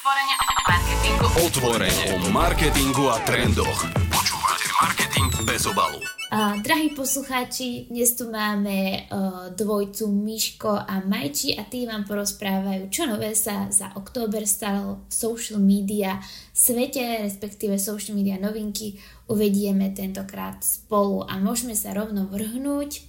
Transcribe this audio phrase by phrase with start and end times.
[0.00, 1.26] Otvorenie o marketingu.
[1.44, 3.84] Otvorenie o marketingu a trendoch.
[4.08, 6.00] Počúvate Marketing bez obalu.
[6.32, 12.88] Uh, drahí poslucháči, dnes tu máme uh, dvojcu Miško a Majči a tí vám porozprávajú,
[12.88, 16.16] čo nové sa za október stalo v social media
[16.56, 18.96] svete, respektíve social media novinky.
[19.28, 23.04] Uvedieme tentokrát spolu a môžeme sa rovno vrhnúť.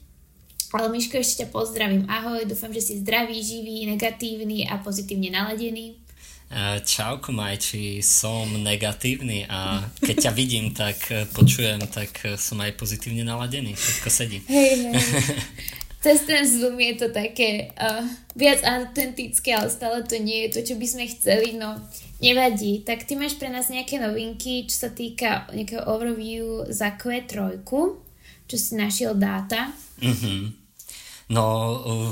[0.75, 2.07] Ale Miško, ešte ťa pozdravím.
[2.11, 6.00] Ahoj, dúfam, že si zdravý, živý, negatívny a pozitívne naladený.
[6.51, 12.59] Eh, čauko Majči, som negatívny a keď ťa vidím, tak eh, počujem, tak eh, som
[12.59, 14.43] aj pozitívne naladený, všetko sedí.
[14.51, 14.99] Hej, hej.
[16.03, 18.01] Cez ten Zoom je to také uh,
[18.33, 21.77] viac autentické, ale stále to nie je to, čo by sme chceli, no
[22.17, 22.81] nevadí.
[22.81, 27.53] Tak ty máš pre nás nejaké novinky, čo sa týka nejakého overview za Q3,
[28.49, 29.69] čo si našiel dáta.
[30.01, 30.39] Mm-hmm.
[31.37, 31.45] No,
[31.85, 32.11] uh,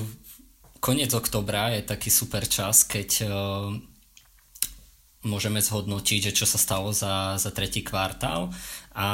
[0.78, 3.74] koniec oktobra je taký super čas, keď uh,
[5.24, 8.56] môžeme zhodnotiť, že čo sa stalo za, za tretí kvartál
[8.96, 9.08] a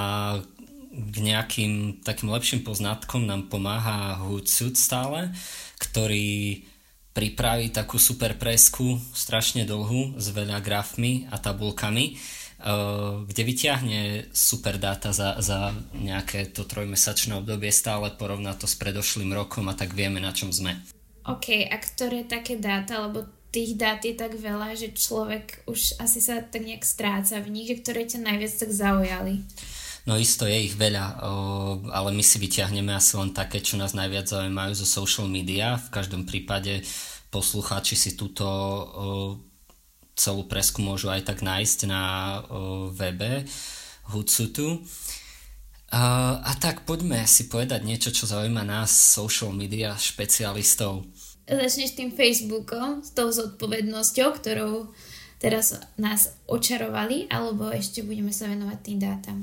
[0.96, 5.36] k nejakým takým lepším poznatkom nám pomáha Hootsuite stále,
[5.76, 6.64] ktorý
[7.12, 12.18] pripraví takú super presku, strašne dlhú, s veľa grafmi a tabulkami, eh,
[13.28, 14.00] kde vyťahne
[14.32, 19.76] super dáta za, za nejaké to trojmesačné obdobie, stále porovná to s predošlým rokom a
[19.76, 20.80] tak vieme, na čom sme.
[21.26, 23.26] OK, a ktoré také dáta, lebo
[23.56, 27.72] tých dát je tak veľa, že človek už asi sa tak nejak stráca v nich,
[27.72, 29.48] že ktoré ťa najviac tak zaujali.
[30.04, 31.24] No isto je ich veľa,
[31.90, 35.80] ale my si vyťahneme asi len také, čo nás najviac zaujímajú zo social media.
[35.80, 36.84] V každom prípade
[37.32, 38.46] poslucháči si túto
[40.14, 42.04] celú presku môžu aj tak nájsť na
[42.94, 43.48] webe
[44.14, 44.84] Hootsuite.
[45.96, 51.08] A tak poďme si povedať niečo, čo zaujíma nás, social media špecialistov
[51.46, 54.90] začneš tým Facebookom, s tou zodpovednosťou, ktorou
[55.38, 59.38] teraz nás očarovali, alebo ešte budeme sa venovať tým dátam?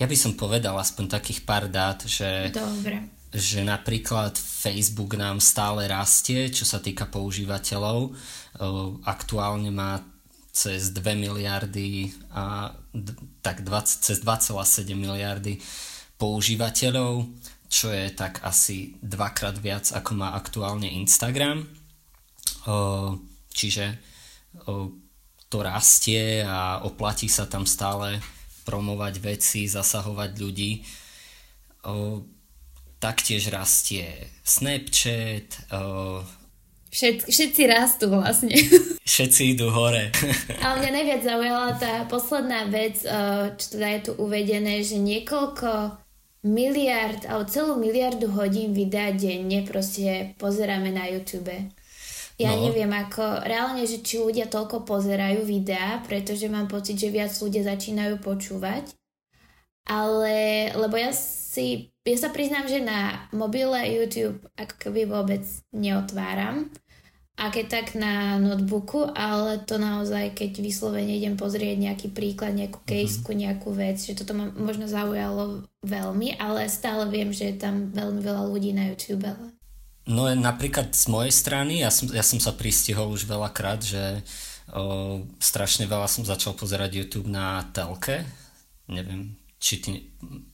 [0.00, 3.04] Ja by som povedal aspoň takých pár dát, že, Dobre.
[3.28, 8.16] že napríklad Facebook nám stále rastie, čo sa týka používateľov.
[9.04, 10.00] Aktuálne má
[10.52, 12.76] cez 2 miliardy a
[13.40, 15.60] tak 20, cez 2,7 miliardy
[16.20, 17.28] používateľov
[17.72, 21.64] čo je tak asi dvakrát viac ako má aktuálne Instagram.
[23.48, 23.96] Čiže
[25.48, 28.20] to rastie a oplatí sa tam stále
[28.68, 30.84] promovať veci, zasahovať ľudí.
[33.00, 35.72] Taktiež rastie Snapchat.
[36.92, 38.52] Všet, všetci rastú vlastne.
[39.00, 40.12] Všetci idú hore.
[40.60, 43.00] Ale mňa najviac zaujala tá posledná vec,
[43.56, 46.01] čo teda je tu uvedené, že niekoľko
[46.42, 51.54] miliard, alebo celú miliardu hodín videa denne proste pozeráme na YouTube.
[52.40, 52.66] Ja no.
[52.66, 57.62] neviem ako, reálne, že či ľudia toľko pozerajú videá, pretože mám pocit, že viac ľudia
[57.62, 58.90] začínajú počúvať.
[59.82, 65.42] Ale, lebo ja si, ja sa priznám, že na mobile YouTube ako keby vôbec
[65.74, 66.70] neotváram
[67.32, 72.78] a keď tak na notebooku, ale to naozaj, keď vyslovene idem pozrieť nejaký príklad, nejakú
[72.84, 72.88] mhm.
[72.88, 77.88] kejsku, nejakú vec, že toto ma možno zaujalo veľmi, ale stále viem, že je tam
[77.90, 79.24] veľmi veľa ľudí na YouTube.
[79.24, 79.56] Ale...
[80.04, 84.20] No napríklad z mojej strany, ja som, ja som sa pristihol už veľakrát, že
[84.74, 88.28] o, strašne veľa som začal pozerať YouTube na telke.
[88.90, 89.90] Neviem, či ty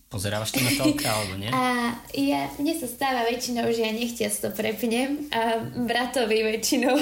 [0.09, 1.53] Pozerávaš to na telke alebo nie?
[1.53, 6.97] A ja, mne sa stáva väčšinou, že ja nechtiac to prepnem a bratovi väčšinou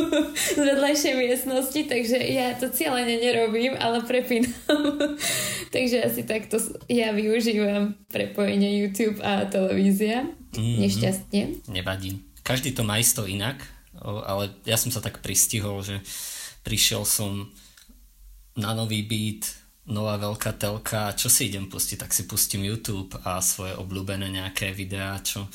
[0.54, 4.54] z vedlejšej miestnosti, takže ja to cieľene nerobím, ale prepínam.
[5.74, 10.30] takže asi takto ja využívam prepojenie YouTube a televízia.
[10.54, 10.78] Mm-hmm.
[10.86, 11.42] Nešťastne.
[11.66, 12.22] Nevadí.
[12.46, 13.58] Každý to má isto inak,
[13.98, 15.98] ale ja som sa tak pristihol, že
[16.62, 17.50] prišiel som
[18.54, 23.42] na nový beat, nová veľká telka, čo si idem pustiť, tak si pustím YouTube a
[23.42, 25.50] svoje obľúbené nejaké videá, čo,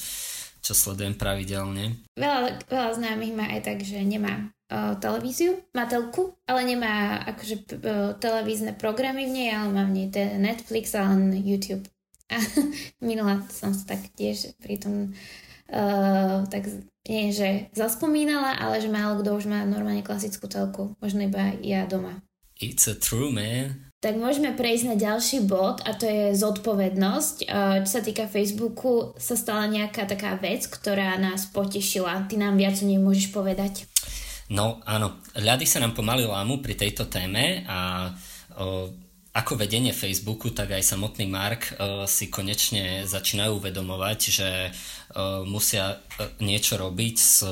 [0.60, 1.96] čo sledujem pravidelne.
[2.20, 7.56] Veľa, veľa známych má aj tak, že nemá o, televíziu, má telku, ale nemá akože
[7.56, 7.66] o,
[8.20, 11.88] televízne programy v nej, ale má v nej ten Netflix a len YouTube.
[12.28, 12.36] A
[13.08, 15.16] minula som sa tak tiež pri tom
[15.72, 16.68] uh, tak
[17.08, 20.92] nie, že zaspomínala, ale že málo kto už má normálne klasickú telku.
[21.00, 22.20] Možno iba ja doma.
[22.60, 27.50] It's a true, man tak môžeme prejsť na ďalší bod a to je zodpovednosť.
[27.82, 32.30] Čo sa týka Facebooku, sa stala nejaká taká vec, ktorá nás potešila.
[32.30, 33.90] Ty nám viac o nej môžeš povedať.
[34.54, 38.14] No áno, ľady sa nám pomaly lámu pri tejto téme a
[38.56, 38.88] o,
[39.36, 46.00] ako vedenie Facebooku, tak aj samotný Mark o, si konečne začínajú uvedomovať, že o, musia
[46.40, 47.44] niečo robiť s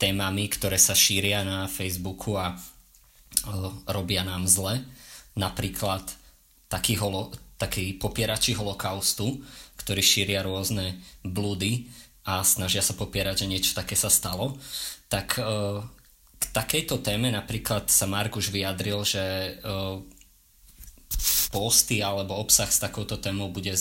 [0.00, 2.56] témami, ktoré sa šíria na Facebooku a
[3.86, 4.82] robia nám zle.
[5.38, 6.02] Napríklad
[6.66, 9.42] takí, holo, takí popierači holokaustu,
[9.78, 11.86] ktorí šíria rôzne blúdy
[12.26, 14.58] a snažia sa popierať, že niečo také sa stalo,
[15.08, 15.40] tak
[16.40, 19.56] k takejto téme napríklad sa Mark už vyjadril, že
[21.50, 23.74] posty alebo obsah s takouto témou bude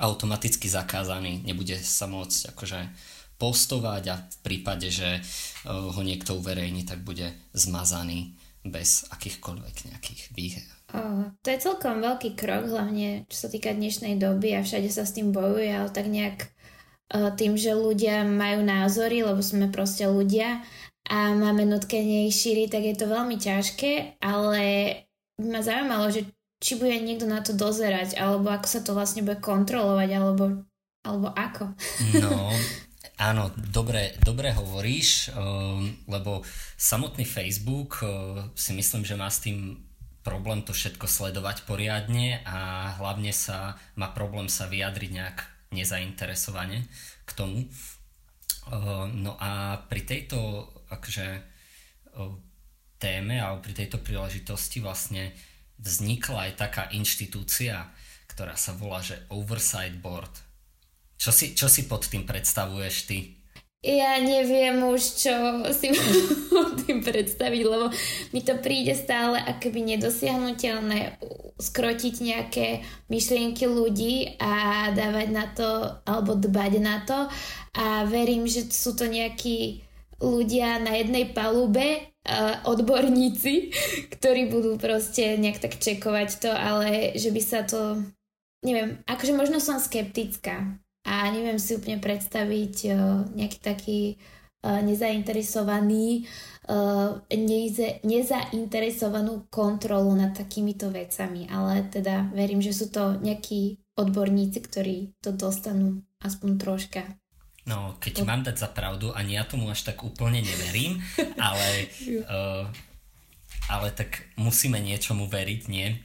[0.00, 2.80] automaticky zakázaný, nebude sa môcť akože
[3.36, 5.20] postovať a v prípade, že
[5.68, 8.32] ho niekto uverejní, tak bude zmazaný
[8.64, 10.68] bez akýchkoľvek nejakých výher.
[10.90, 15.06] Oh, to je celkom veľký krok, hlavne čo sa týka dnešnej doby a všade sa
[15.06, 16.50] s tým bojuje, ale tak nejak
[17.10, 20.62] tým, že ľudia majú názory, lebo sme proste ľudia
[21.10, 24.62] a máme nutkenie ich šíriť, tak je to veľmi ťažké, ale
[25.42, 26.30] ma zaujímalo, že
[26.60, 30.68] či bude niekto na to dozerať, alebo ako sa to vlastne bude kontrolovať, alebo,
[31.02, 31.74] alebo ako.
[32.20, 32.30] No,
[33.20, 35.36] áno, dobre, dobre hovoríš,
[36.08, 36.40] lebo
[36.80, 38.00] samotný Facebook
[38.56, 39.76] si myslím, že má s tým
[40.24, 45.38] problém to všetko sledovať poriadne a hlavne sa má problém sa vyjadriť nejak
[45.76, 46.88] nezainteresovane
[47.24, 47.68] k tomu.
[49.16, 51.26] No a pri tejto akože,
[53.00, 55.32] téme alebo pri tejto príležitosti vlastne
[55.80, 57.88] vznikla aj taká inštitúcia,
[58.28, 60.49] ktorá sa volá, že Oversight Board.
[61.20, 63.36] Čo si, čo si pod tým predstavuješ ty?
[63.84, 65.34] Ja neviem už, čo
[65.76, 65.92] si
[66.52, 67.92] pod tým predstaviť, lebo
[68.32, 71.20] mi to príde stále akoby nedosiahnutelné
[71.60, 72.80] skrotiť nejaké
[73.12, 75.68] myšlienky ľudí a dávať na to,
[76.08, 77.28] alebo dbať na to
[77.76, 79.84] a verím, že sú to nejakí
[80.24, 82.16] ľudia na jednej palube
[82.64, 83.72] odborníci,
[84.16, 88.00] ktorí budú proste nejak tak čekovať to, ale že by sa to,
[88.64, 94.00] neviem, akože možno som skeptická a neviem si úplne predstaviť uh, nejaký taký
[94.64, 96.28] uh, nezainteresovaný
[97.34, 104.96] neze, nezainteresovanú kontrolu nad takýmito vecami, ale teda verím, že sú to nejakí odborníci, ktorí
[105.18, 107.02] to dostanú aspoň troška.
[107.66, 111.02] No, keď mám dať za pravdu, ani ja tomu až tak úplne neverím,
[111.40, 111.90] ale,
[112.24, 112.64] uh,
[113.68, 115.98] ale tak musíme niečomu veriť, nie?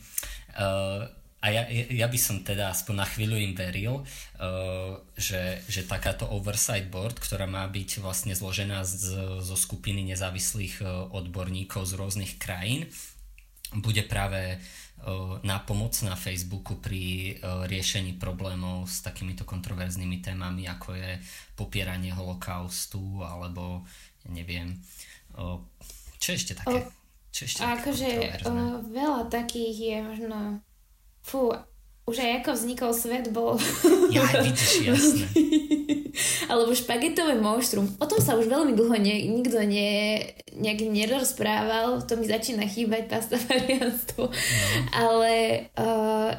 [0.56, 1.07] Uh,
[1.45, 6.25] a ja, ja by som teda aspoň na chvíľu im veril, uh, že, že takáto
[6.25, 9.13] oversight board, ktorá má byť vlastne zložená z,
[9.45, 10.81] zo skupiny nezávislých
[11.13, 12.89] odborníkov z rôznych krajín,
[13.77, 14.57] bude práve
[15.44, 21.19] na pomoc na Facebooku pri riešení problémov s takýmito kontroverznými témami, ako je
[21.53, 23.83] popieranie holokaustu, alebo
[24.31, 24.74] neviem,
[26.18, 26.89] čo ešte také?
[27.30, 28.09] Čo ešte akože
[28.89, 30.38] veľa takých je možno
[31.25, 31.50] fú,
[32.06, 33.57] už aj ako vznikol svet bol...
[34.13, 35.25] Ja, vidíš, jasné.
[36.54, 37.98] Alebo špagetové monštrum.
[37.98, 40.22] O tom sa už veľmi dlho ne, nikto ne,
[40.54, 42.06] nejak nerozprával.
[42.06, 44.30] To mi začína chýbať pastafariánstvo.
[44.30, 44.33] No.
[44.94, 46.31] Ale uh,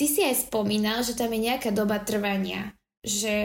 [0.00, 2.72] ty si aj spomínal, že tam je nejaká doba trvania.
[3.04, 3.36] Že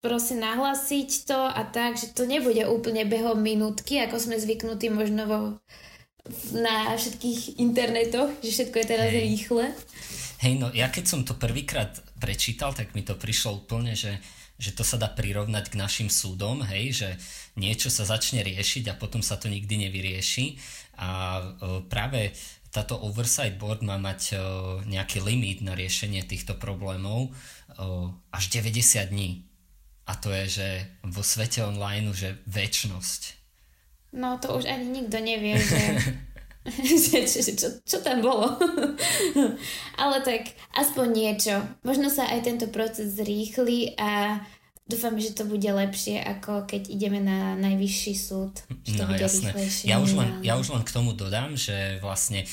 [0.00, 5.22] proste nahlasiť to a tak, že to nebude úplne behom minútky, ako sme zvyknutí možno
[5.28, 5.40] vo,
[6.52, 9.20] na všetkých internetoch, že všetko je teraz hey.
[9.24, 9.66] rýchle.
[10.40, 14.20] Hej, no ja keď som to prvýkrát prečítal, tak mi to prišlo úplne, že,
[14.56, 17.08] že to sa dá prirovnať k našim súdom, hej, že
[17.60, 20.56] niečo sa začne riešiť a potom sa to nikdy nevyrieši.
[21.00, 21.08] A
[21.40, 21.44] e,
[21.88, 22.32] práve
[22.70, 24.34] táto oversight board má mať e,
[24.88, 27.30] nejaký limit na riešenie týchto problémov e,
[28.32, 29.44] až 90 dní.
[30.08, 30.68] A to je, že
[31.06, 33.39] vo svete online, že väčnosť.
[34.10, 35.80] No to už ani nikto nevie, že
[37.30, 38.52] čo, čo, čo tam bolo.
[40.02, 41.54] Ale tak aspoň niečo.
[41.82, 44.42] Možno sa aj tento proces zrýchli a
[44.84, 48.60] dúfam, že to bude lepšie, ako keď ideme na najvyšší súd.
[48.84, 49.50] Že to no, bude jasné.
[49.86, 52.44] Ja už, len, ja už len k tomu dodám, že vlastne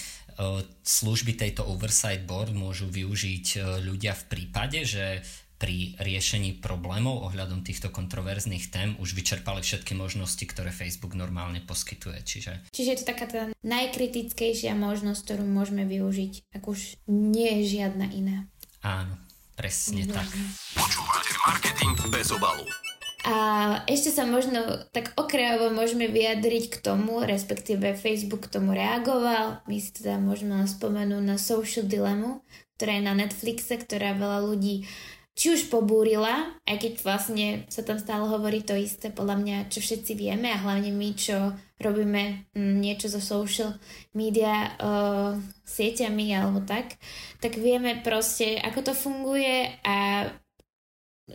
[0.85, 5.25] služby tejto Oversight Board môžu využiť ľudia v prípade, že
[5.57, 12.21] pri riešení problémov ohľadom týchto kontroverzných tém už vyčerpali všetky možnosti, ktoré Facebook normálne poskytuje.
[12.21, 17.81] Čiže, Čiže je to taká tá najkritickejšia možnosť, ktorú môžeme využiť, ak už nie je
[17.81, 18.37] žiadna iná.
[18.85, 19.17] Áno,
[19.57, 20.21] presne Výborné.
[20.21, 20.29] tak.
[20.77, 22.63] Počúvate marketing bez obalu.
[23.27, 23.35] A
[23.91, 29.59] ešte sa možno tak okrajovo môžeme vyjadriť k tomu, respektíve Facebook k tomu reagoval.
[29.67, 32.39] My si teda môžeme spomenúť na Social Dilemma,
[32.79, 34.87] ktorá je na Netflixe, ktorá veľa ľudí
[35.37, 39.85] či už pobúrila, aj keď vlastne sa tam stále hovorí to isté, podľa mňa, čo
[39.85, 43.77] všetci vieme a hlavne my, čo robíme mm, niečo so social
[44.17, 46.97] media uh, sieťami alebo tak,
[47.37, 50.25] tak vieme proste, ako to funguje a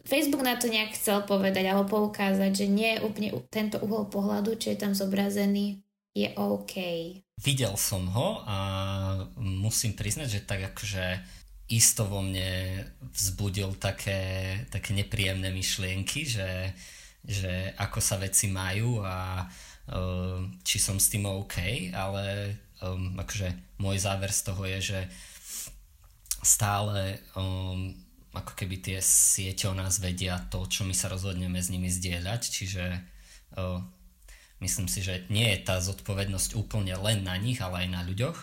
[0.02, 4.74] Facebook na to nejak chcel povedať alebo poukázať, že nie úplne tento uhol pohľadu, čo
[4.74, 5.78] je tam zobrazený
[6.12, 6.74] je OK.
[7.40, 8.56] Videl som ho a
[9.40, 11.04] musím priznať, že tak akože
[11.70, 12.82] isto vo mne
[13.14, 14.20] vzbudil také,
[14.68, 16.74] také nepríjemné myšlienky, že,
[17.22, 23.78] že ako sa veci majú a uh, či som s tým OK, ale um, akože
[23.78, 25.00] môj záver z toho je, že
[26.42, 27.94] stále um,
[28.34, 32.42] ako keby tie siete o nás vedia to, čo my sa rozhodneme s nimi zdieľať,
[32.42, 32.84] čiže
[33.56, 33.78] uh,
[34.58, 38.38] myslím si, že nie je tá zodpovednosť úplne len na nich, ale aj na ľuďoch.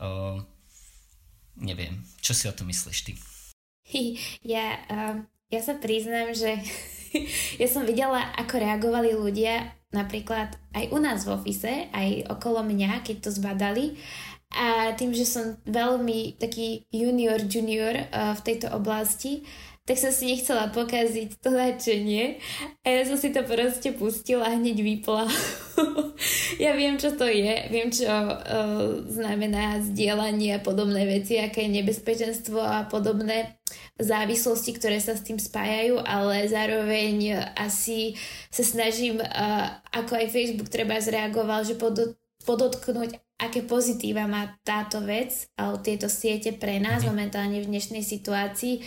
[0.00, 0.40] Uh,
[1.60, 3.12] neviem, čo si o to myslíš ty?
[4.46, 5.18] Ja, uh,
[5.50, 6.62] ja sa priznám, že
[7.62, 13.02] ja som videla, ako reagovali ľudia napríklad aj u nás v ofise, aj okolo mňa,
[13.02, 13.98] keď to zbadali.
[14.50, 19.46] A tým, že som veľmi taký junior, junior uh, v tejto oblasti,
[19.90, 22.38] tak som si nechcela pokaziť to nadšenie
[22.84, 25.26] a ja som si to proste pustila a hneď vypla.
[26.64, 31.82] ja viem, čo to je, viem, čo uh, znamená zdieľanie a podobné veci, aké je
[31.82, 33.58] nebezpečenstvo a podobné
[33.98, 38.14] závislosti, ktoré sa s tým spájajú, ale zároveň asi
[38.46, 45.00] sa snažím, uh, ako aj Facebook treba zreagoval, že pod, podotknúť, aké pozitíva má táto
[45.04, 47.08] vec alebo tieto siete pre nás mhm.
[47.12, 48.80] momentálne v dnešnej situácii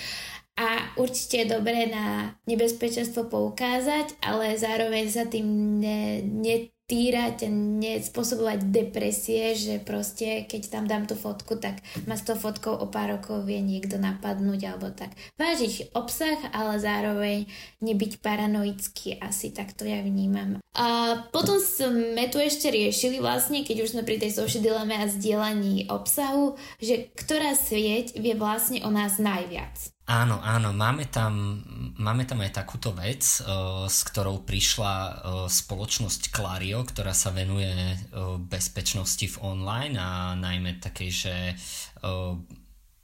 [0.53, 7.49] a určite je dobré na nebezpečenstvo poukázať, ale zároveň sa tým ne, ne, týrať a
[7.51, 12.91] nespôsobovať depresie, že proste keď tam dám tú fotku, tak ma s tou fotkou o
[12.91, 15.15] pár rokov vie niekto napadnúť alebo tak.
[15.39, 17.37] Vážiť obsah, ale zároveň
[17.79, 20.59] nebyť paranoický, asi tak to ja vnímam.
[20.75, 25.05] A potom sme tu ešte riešili vlastne, keď už sme pri tej social dileme a
[25.05, 29.92] zdieľaní obsahu, že ktorá sieť vie vlastne o nás najviac.
[30.03, 31.63] Áno, áno, máme tam,
[31.95, 35.11] máme tam aj takúto vec, uh, s ktorou prišla uh,
[35.47, 41.35] spoločnosť Clario, ktorá sa venuje uh, bezpečnosti v online a najmä takej, že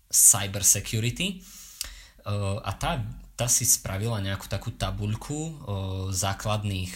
[0.10, 1.40] cyber security.
[2.28, 3.00] A tá,
[3.40, 5.64] tá si spravila nejakú takú tabuľku
[6.12, 6.92] základných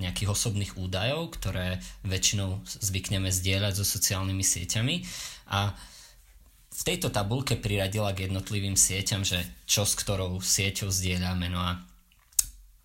[0.00, 1.76] nejakých osobných údajov, ktoré
[2.08, 5.04] väčšinou zvykneme zdieľať so sociálnymi sieťami
[5.52, 5.76] a
[6.70, 11.50] v tejto tabulke priradila k jednotlivým sieťam, že čo s ktorou sieťou zdieľame.
[11.50, 11.82] No a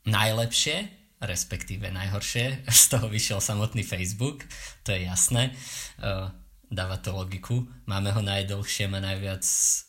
[0.09, 0.89] najlepšie,
[1.21, 4.43] respektíve najhoršie, z toho vyšiel samotný Facebook,
[4.81, 5.53] to je jasné,
[6.01, 6.33] uh,
[6.69, 7.69] dáva to logiku.
[7.85, 9.45] Máme ho najdlhšie, má najviac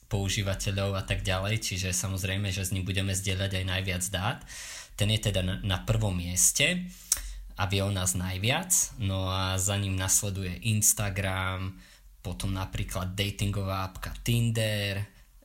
[0.06, 4.38] používateľov a tak ďalej, čiže samozrejme, že s ním budeme zdieľať aj najviac dát.
[4.94, 6.88] Ten je teda na, na prvom mieste
[7.56, 11.80] a vie o nás najviac, no a za ním nasleduje Instagram,
[12.26, 14.99] potom napríklad datingová apka Tinder,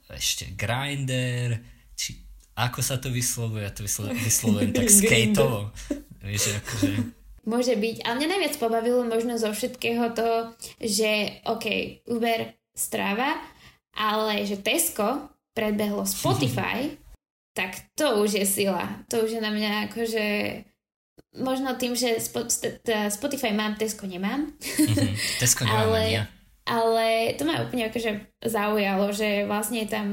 [0.09, 1.61] ešte Grindr,
[1.93, 2.17] či
[2.57, 5.69] ako sa to vyslovuje, ja to vyslovujem tak skateovo.
[6.25, 6.89] Vieš, akože...
[7.45, 11.65] Môže byť, ale mňa najviac pobavilo možno zo všetkého to, že OK,
[12.09, 13.37] Uber stráva,
[13.93, 16.97] ale že Tesco predbehlo Spotify,
[17.57, 19.05] tak to už je sila.
[19.09, 20.25] To už je na mňa akože
[21.41, 22.19] možno tým, že
[23.09, 24.51] Spotify mám, Tesco nemám.
[24.59, 25.13] Mm-hmm.
[25.39, 26.23] Tesco nemám ale, ja.
[26.65, 30.07] Ale to ma úplne akože zaujalo, že vlastne je tam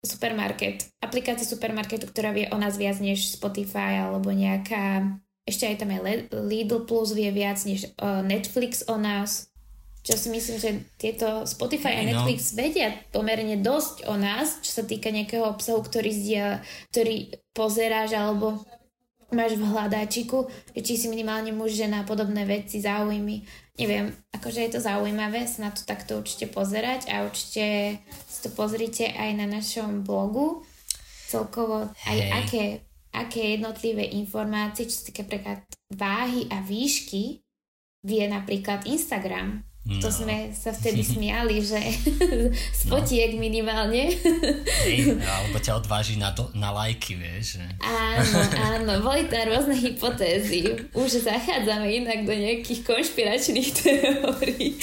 [0.00, 5.04] supermarket, aplikácia supermarketu, ktorá vie o nás viac než Spotify alebo nejaká,
[5.44, 9.52] ešte aj tam aj Lidl Plus vie viac než uh, Netflix o nás.
[10.00, 12.64] Čo si myslím, že tieto Spotify a Netflix no.
[12.64, 18.64] vedia pomerne dosť o nás, čo sa týka nejakého obsahu, ktorý, zdia, ktorý pozeráš alebo
[19.30, 23.42] máš v hľadáčiku, či si minimálne muž, žena, podobné veci, záujmy.
[23.80, 27.96] Neviem, akože je to zaujímavé sa na to takto určite pozerať a určite
[28.28, 30.60] si to pozrite aj na našom blogu.
[31.30, 32.64] Celkovo aj aké,
[33.14, 35.62] aké jednotlivé informácie, čo sa týka
[35.94, 37.40] váhy a výšky,
[38.04, 39.69] vie napríklad Instagram.
[39.80, 39.96] No.
[39.96, 41.80] To sme sa vtedy smiali, že
[42.78, 43.40] z fotiek no.
[43.40, 44.12] minimálne.
[44.84, 47.56] Hej, alebo ťa odváži na, do, na lajky, vieš.
[47.56, 47.64] Že...
[47.80, 50.84] Áno, áno, boli tam rôzne hypotézy.
[50.92, 54.76] Už zachádzame inak do nejakých konšpiračných teórií.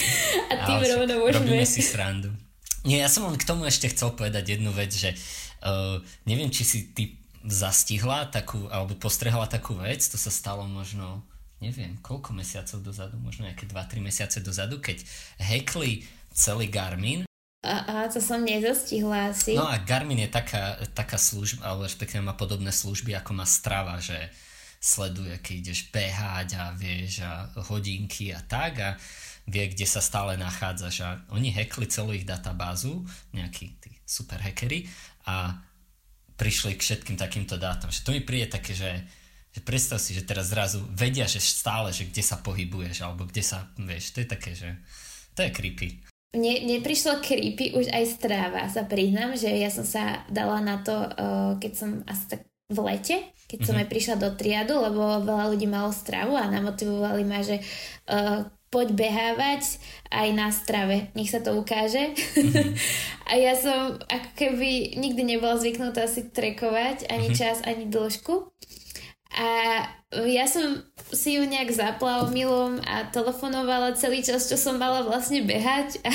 [0.50, 1.46] A tým Ale, rovno môžeme...
[1.46, 2.34] Robíme si srandu.
[2.82, 5.14] Nie, ja som len k tomu ešte chcel povedať jednu vec, že
[5.62, 7.14] uh, neviem, či si ty
[7.46, 11.22] zastihla takú, alebo postrehla takú vec, to sa stalo možno
[11.58, 15.02] neviem, koľko mesiacov dozadu, možno nejaké 2-3 mesiace dozadu, keď
[15.42, 17.26] hackli celý Garmin.
[17.66, 19.58] A, a to som nezastihla asi.
[19.58, 23.98] No a Garmin je taká, taká služba, alebo respektíve má podobné služby, ako má Strava,
[23.98, 24.30] že
[24.78, 28.90] sleduje, keď ideš behať a vieš a hodinky a tak a
[29.50, 33.02] vie, kde sa stále nachádzaš a oni hackli celú ich databázu,
[33.34, 34.86] nejakí tí super hackery
[35.26, 35.58] a
[36.38, 37.90] prišli k všetkým takýmto dátam.
[37.90, 39.02] Že to mi príde také, že
[39.58, 43.42] Že predstav si, že teraz zrazu vedia, že stále, že kde sa pohybuješ, alebo kde
[43.42, 44.70] sa, vieš, to je také, že
[45.34, 45.98] to je creepy.
[46.36, 50.78] Mne, mne prišlo creepy už aj stráva, sa priznám, že ja som sa dala na
[50.84, 53.16] to, uh, keď som asi tak v lete,
[53.48, 53.88] keď som mm-hmm.
[53.88, 57.64] aj prišla do triadu, lebo veľa ľudí malo stravu a namotivovali ma, že
[58.12, 59.80] uh, poď behávať
[60.12, 62.12] aj na strave, nech sa to ukáže.
[62.12, 62.68] Mm-hmm.
[63.30, 67.40] a ja som ako keby nikdy nebola zvyknutá si trekovať ani mm-hmm.
[67.40, 68.52] čas, ani dĺžku.
[69.36, 69.84] A
[70.24, 70.80] ja som
[71.12, 76.12] si ju nejak zapla omylom a telefonovala celý čas, čo som mala vlastne behať a,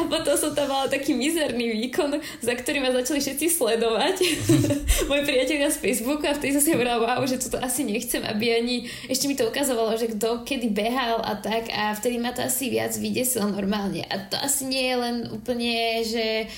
[0.00, 4.16] a potom som tam mala taký mizerný výkon, za ktorý ma začali všetci sledovať.
[5.12, 8.56] Moji priatelia z Facebooku a vtedy som si hovorila, wow, že toto asi nechcem, aby
[8.56, 12.40] ani, ešte mi to ukazovalo, že kto kedy behal a tak a vtedy ma to
[12.40, 16.48] asi viac vydesilo normálne a to asi nie je len úplne, že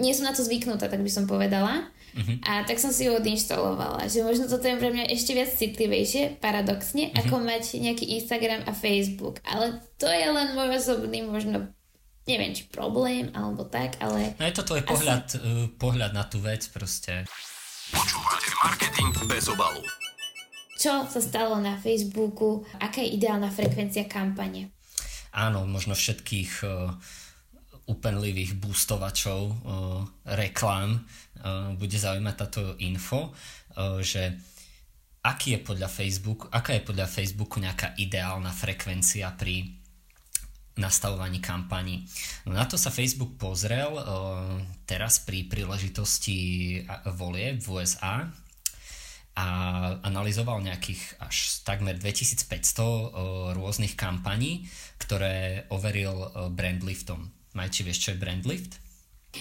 [0.00, 1.95] nie som na to zvyknutá, tak by som povedala.
[2.16, 2.36] Uh-huh.
[2.48, 6.40] A tak som si ju odinštalovala, že možno toto je pre mňa ešte viac citlivejšie,
[6.40, 7.20] paradoxne, uh-huh.
[7.28, 9.44] ako mať nejaký Instagram a Facebook.
[9.44, 11.68] Ale to je len môj osobný možno
[12.26, 14.34] neviem, či problém, alebo tak, ale...
[14.40, 14.90] No je to tvoj asi...
[14.90, 17.22] pohľad, uh, pohľad na tú vec proste.
[17.94, 19.84] Počúvate marketing bez obalu.
[20.76, 22.66] Čo sa stalo na Facebooku?
[22.82, 24.74] Aká je ideálna frekvencia kampane?
[25.32, 26.92] Áno, možno všetkých uh,
[27.86, 29.54] upenlivých boostovačov uh,
[30.34, 34.34] reklám uh, bude zaujímať táto info, uh, že
[35.22, 39.70] aký je podľa Facebooku, aká je podľa Facebooku nejaká ideálna frekvencia pri
[40.76, 42.04] nastavovaní kampaní.
[42.44, 43.96] No na to sa Facebook pozrel
[44.84, 46.84] teraz pri príležitosti
[47.16, 48.28] volie v USA
[49.36, 49.46] a
[50.00, 53.06] analyzoval nejakých až takmer 2500 uh,
[53.52, 54.64] rôznych kampaní,
[54.96, 57.35] ktoré overil uh, Brandliftom.
[57.56, 58.76] Majči, vieš, čo je brand lift?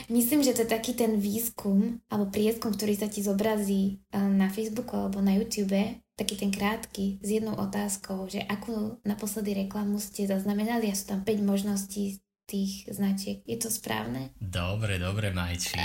[0.08, 4.48] Myslím, že to je taký ten výskum alebo prieskum, ktorý sa ti zobrazí eh, na
[4.48, 10.32] Facebooku alebo na YouTube, taký ten krátky, s jednou otázkou, že akú naposledy reklamu ste
[10.32, 13.42] zaznamenali a sú tam 5 možností tých značiek.
[13.44, 14.32] Je to správne?
[14.38, 15.76] Dobre, dobre, Majči.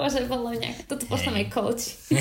[0.00, 1.98] Bože, bolo nejak, toto posláme coach.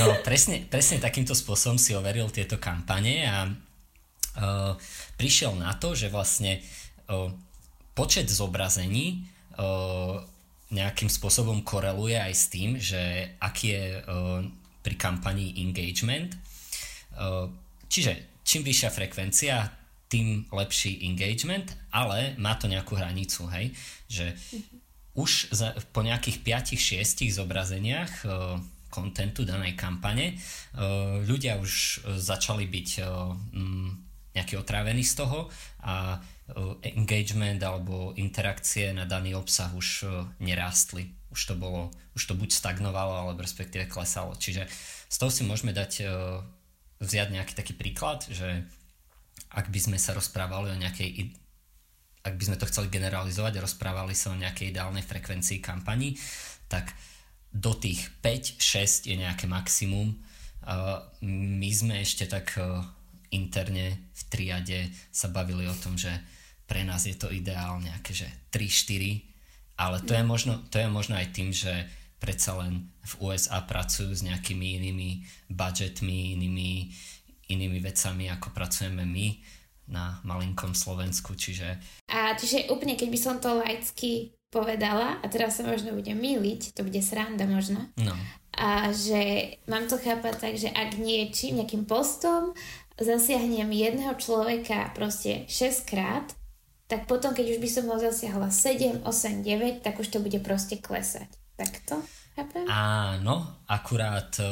[0.00, 4.72] no, presne, presne takýmto spôsobom si overil tieto kampane a uh,
[5.20, 6.64] prišiel na to, že vlastne
[7.96, 9.24] počet zobrazení
[10.68, 13.84] nejakým spôsobom koreluje aj s tým, že aký je
[14.84, 16.36] pri kampanii engagement.
[17.88, 19.56] Čiže čím vyššia frekvencia,
[20.08, 23.76] tým lepší engagement, ale má to nejakú hranicu, hej,
[24.08, 24.32] že
[25.12, 26.40] už za, po nejakých
[26.72, 28.24] 5-6 zobrazeniach
[28.88, 30.40] kontentu danej kampane
[31.28, 32.88] ľudia už začali byť
[34.38, 35.50] nejaký otrávení z toho
[35.82, 41.12] a Eh, engagement alebo interakcie na daný obsah už eh, nerástli.
[41.28, 44.32] Už to bolo, už to buď stagnovalo, alebo respektíve klesalo.
[44.32, 44.64] Čiže
[45.12, 46.40] z toho si môžeme dať, eh,
[47.04, 48.64] vziať nejaký taký príklad, že
[49.52, 51.36] ak by sme sa rozprávali o nejakej
[52.24, 56.16] ak by sme to chceli generalizovať a rozprávali sa o nejakej ideálnej frekvencii kampaní,
[56.68, 56.92] tak
[57.52, 60.12] do tých 5-6 je nejaké maximum.
[61.24, 62.52] My sme ešte tak
[63.30, 66.10] interne v triade sa bavili o tom, že
[66.68, 71.16] pre nás je to ideálne nejaké, že 3-4, ale to je, možno, to je možno
[71.16, 71.86] aj tým, že
[72.18, 75.10] predsa len v USA pracujú s nejakými inými
[75.48, 76.92] budgetmi, inými,
[77.48, 79.26] inými vecami, ako pracujeme my
[79.88, 81.80] na malinkom Slovensku, čiže...
[82.12, 86.76] A čiže úplne, keď by som to laicky povedala, a teraz sa možno budem míliť,
[86.76, 88.12] to bude sranda možno, no.
[88.56, 92.52] a že mám to chápať tak, že ak niečím, nejakým postom
[93.04, 96.26] zasiahnem jedného človeka proste 6 krát,
[96.88, 100.40] tak potom, keď už by som ho zasiahla 7, 8, 9, tak už to bude
[100.40, 101.28] proste klesať.
[101.54, 102.00] Takto?
[102.38, 102.64] Chápem?
[102.70, 104.46] Áno, akurát e,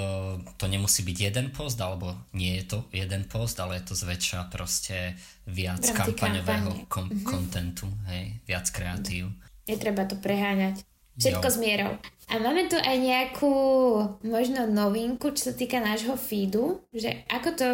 [0.59, 4.51] to nemusí byť jeden post, alebo nie je to jeden post, ale je to zväčša
[4.51, 5.15] proste
[5.47, 7.23] viac kampaňového kom- mm-hmm.
[7.23, 9.31] kontentu, hej, viac kreatív.
[9.71, 10.83] Je treba to preháňať.
[11.17, 11.55] Všetko jo.
[11.55, 11.93] s mierou.
[12.27, 13.55] A máme tu aj nejakú
[14.27, 17.69] možno novinku, čo sa týka nášho feedu, že ako to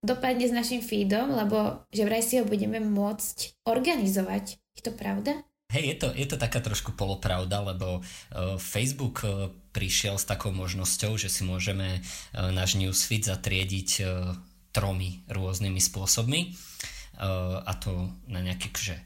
[0.00, 4.56] dopadne s našim feedom, lebo že vraj si ho budeme môcť organizovať.
[4.76, 5.44] Je to pravda?
[5.70, 10.50] Hej, je to, je to taká trošku polopravda, lebo uh, Facebook uh, prišiel s takou
[10.50, 14.34] možnosťou, že si môžeme uh, náš newsfeed zatriediť uh,
[14.74, 16.40] tromi rôznymi spôsobmi.
[17.20, 18.98] Uh, a to na nejaké že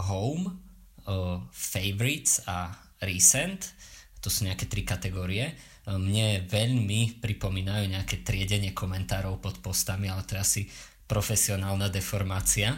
[0.00, 0.56] home,
[1.04, 2.72] uh, favorites a
[3.04, 3.76] recent.
[4.24, 5.52] To sú nejaké tri kategórie
[5.86, 10.62] mne veľmi pripomínajú nejaké triedenie komentárov pod postami, ale to je asi
[11.06, 12.74] profesionálna deformácia.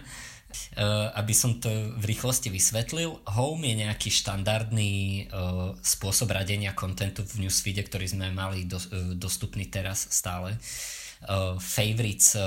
[1.16, 4.92] aby som to v rýchlosti vysvetlil, Home je nejaký štandardný
[5.28, 8.80] uh, spôsob radenia kontentu v newsfeede, ktorý sme mali uh,
[9.12, 10.56] dostupný teraz stále.
[11.58, 12.38] Favorites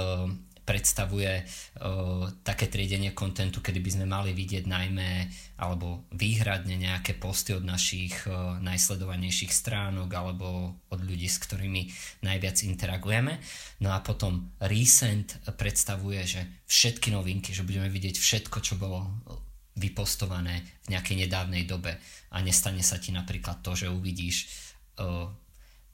[0.71, 5.27] predstavuje uh, také triedenie kontentu, kedy by sme mali vidieť najmä
[5.59, 11.91] alebo výhradne nejaké posty od našich uh, najsledovanejších stránok alebo od ľudí, s ktorými
[12.23, 13.43] najviac interagujeme.
[13.83, 19.11] No a potom recent predstavuje, že všetky novinky, že budeme vidieť všetko, čo bolo
[19.75, 21.99] vypostované v nejakej nedávnej dobe
[22.31, 24.47] a nestane sa ti napríklad to, že uvidíš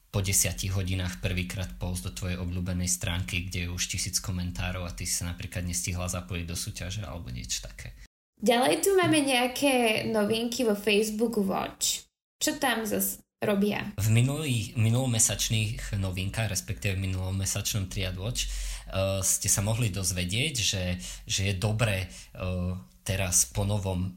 [0.08, 4.94] po desiatich hodinách prvýkrát post do tvojej obľúbenej stránky, kde je už tisíc komentárov a
[4.96, 7.92] ty si sa napríklad nestihla zapojiť do súťaže alebo niečo také.
[8.38, 12.06] Ďalej tu máme nejaké novinky vo Facebook Watch.
[12.38, 13.90] Čo tam zase robia?
[13.98, 20.84] V minulých, minulomesačných novinkách, respektíve v minulom-mesačnom Triad Watch, uh, ste sa mohli dozvedieť, že,
[21.26, 22.06] že je dobré
[22.38, 24.14] uh, teraz po novom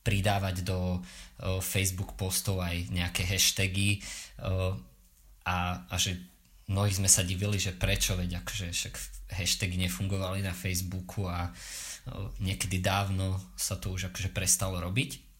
[0.00, 4.00] pridávať do uh, Facebook postov aj nejaké hashtagy,
[4.40, 4.72] uh,
[5.44, 6.16] a, a že
[6.70, 8.94] mnohí sme sa divili, že prečo, veď akože však
[9.34, 15.30] hashtagy nefungovali na Facebooku a o, niekedy dávno sa to už akože prestalo robiť.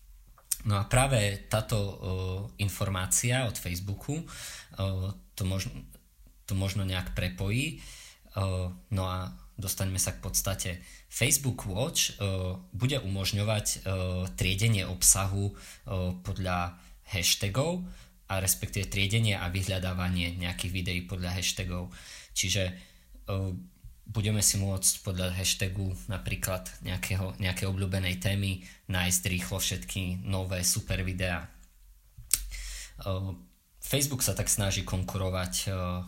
[0.68, 1.90] No a práve táto o,
[2.60, 4.24] informácia od Facebooku o,
[5.32, 5.72] to, možno,
[6.44, 7.80] to možno nejak prepojí.
[8.36, 10.70] O, no a dostaňme sa k podstate.
[11.08, 13.78] Facebook Watch o, bude umožňovať o,
[14.34, 15.54] triedenie obsahu o,
[16.20, 16.76] podľa
[17.10, 17.82] hashtagov,
[18.30, 21.90] a respektíve triedenie a vyhľadávanie nejakých videí podľa hashtagov.
[22.30, 23.50] Čiže uh,
[24.06, 31.02] budeme si môcť podľa hashtagu napríklad nejakého, nejaké obľúbenej témy nájsť rýchlo všetky nové super
[31.02, 31.50] videá.
[33.02, 33.34] Uh,
[33.82, 36.06] Facebook sa tak snaží konkurovať uh,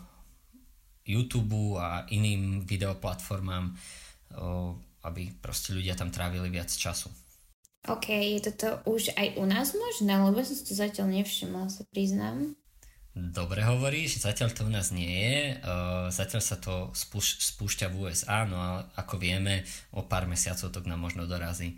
[1.03, 3.75] YouTube a iným videoplatformám,
[5.03, 7.11] aby proste ľudia tam trávili viac času.
[7.83, 11.83] OK, je toto už aj u nás možné, lebo som si to zatiaľ nevšimla, sa
[11.91, 12.55] priznám.
[13.13, 18.09] Dobre hovoríš, zatiaľ to u nás nie je, uh, zatiaľ sa to spúš- spúšťa v
[18.09, 19.61] USA, no a ako vieme,
[19.93, 21.77] o pár mesiacov to k nám možno dorazí.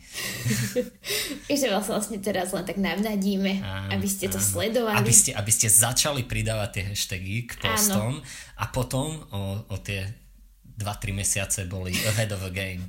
[1.52, 4.48] Ešte vás vlastne teraz len tak navnadíme, áno, aby ste to áno.
[4.48, 4.96] sledovali.
[4.96, 8.56] Aby ste, aby ste začali pridávať tie hashtagy k postom áno.
[8.56, 10.25] a potom o, o tie
[10.76, 12.84] 2-3 mesiace boli ahead of a game.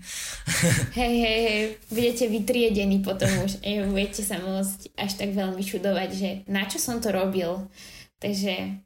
[0.98, 3.62] Hej, hej, hej, budete vytriedení potom už.
[3.90, 7.70] Budete sa môcť až tak veľmi čudovať, že na čo som to robil.
[8.18, 8.82] Takže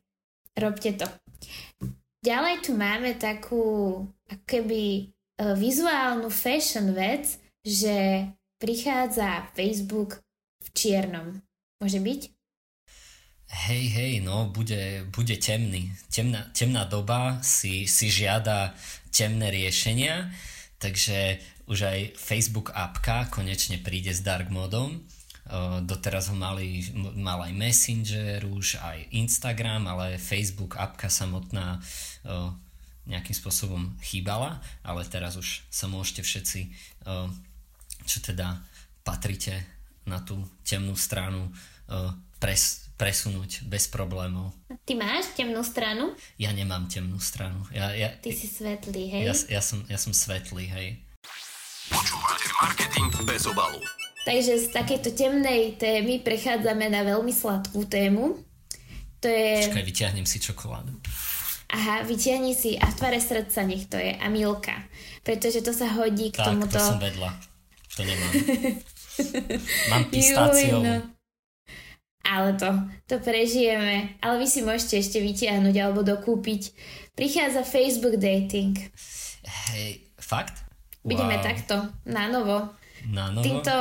[0.59, 1.07] robte to.
[2.21, 3.65] Ďalej tu máme takú
[4.29, 5.03] akoby e,
[5.57, 8.29] vizuálnu fashion vec, že
[8.61, 10.21] prichádza Facebook
[10.61, 11.41] v čiernom.
[11.81, 12.40] Môže byť?
[13.51, 15.91] Hej, hej, no, bude, bude temný.
[16.07, 18.79] Temná, temná doba si, si žiada
[19.11, 20.31] temné riešenia,
[20.79, 25.03] takže už aj Facebook appka konečne príde s dark modom.
[25.83, 31.83] doteraz ho mali, mal aj Messenger, už aj Instagram, ale Facebook appka samotná
[33.11, 36.61] nejakým spôsobom chýbala, ale teraz už sa môžete všetci,
[38.07, 38.63] čo teda
[39.03, 39.67] patrite
[40.07, 41.51] na tú temnú stranu,
[42.39, 44.53] pres, presunúť bez problémov.
[44.85, 46.13] Ty máš temnú stranu?
[46.37, 47.65] Ja nemám temnú stranu.
[47.73, 49.25] Ja, ja, Ty si svetlý, hej?
[49.25, 51.01] Ja, ja, som, ja som svetlý, hej.
[51.89, 53.81] Počúvate marketing bez obalu.
[54.29, 58.37] Takže z takéto temnej témy prechádzame na veľmi sladkú tému.
[59.25, 59.65] To je...
[59.65, 60.93] Počkaj, vyťahnem si čokoládu.
[61.73, 64.77] Aha, vyťahni si a v tvare srdca nech to je a milka.
[65.25, 66.77] Pretože to sa hodí k tak, tomuto...
[66.77, 67.33] Tak, to som vedla.
[67.97, 68.33] To nemám.
[69.97, 70.85] Mám pistáciovú.
[70.85, 71.20] no
[72.31, 72.71] ale to,
[73.11, 74.15] to prežijeme.
[74.23, 76.71] Ale vy si môžete ešte vytiahnuť alebo dokúpiť.
[77.19, 78.79] Prichádza Facebook dating.
[79.75, 80.63] Hej, fakt?
[81.03, 81.45] Budeme wow.
[81.45, 82.71] takto, na novo.
[83.11, 83.43] Na novo?
[83.43, 83.75] Týmto,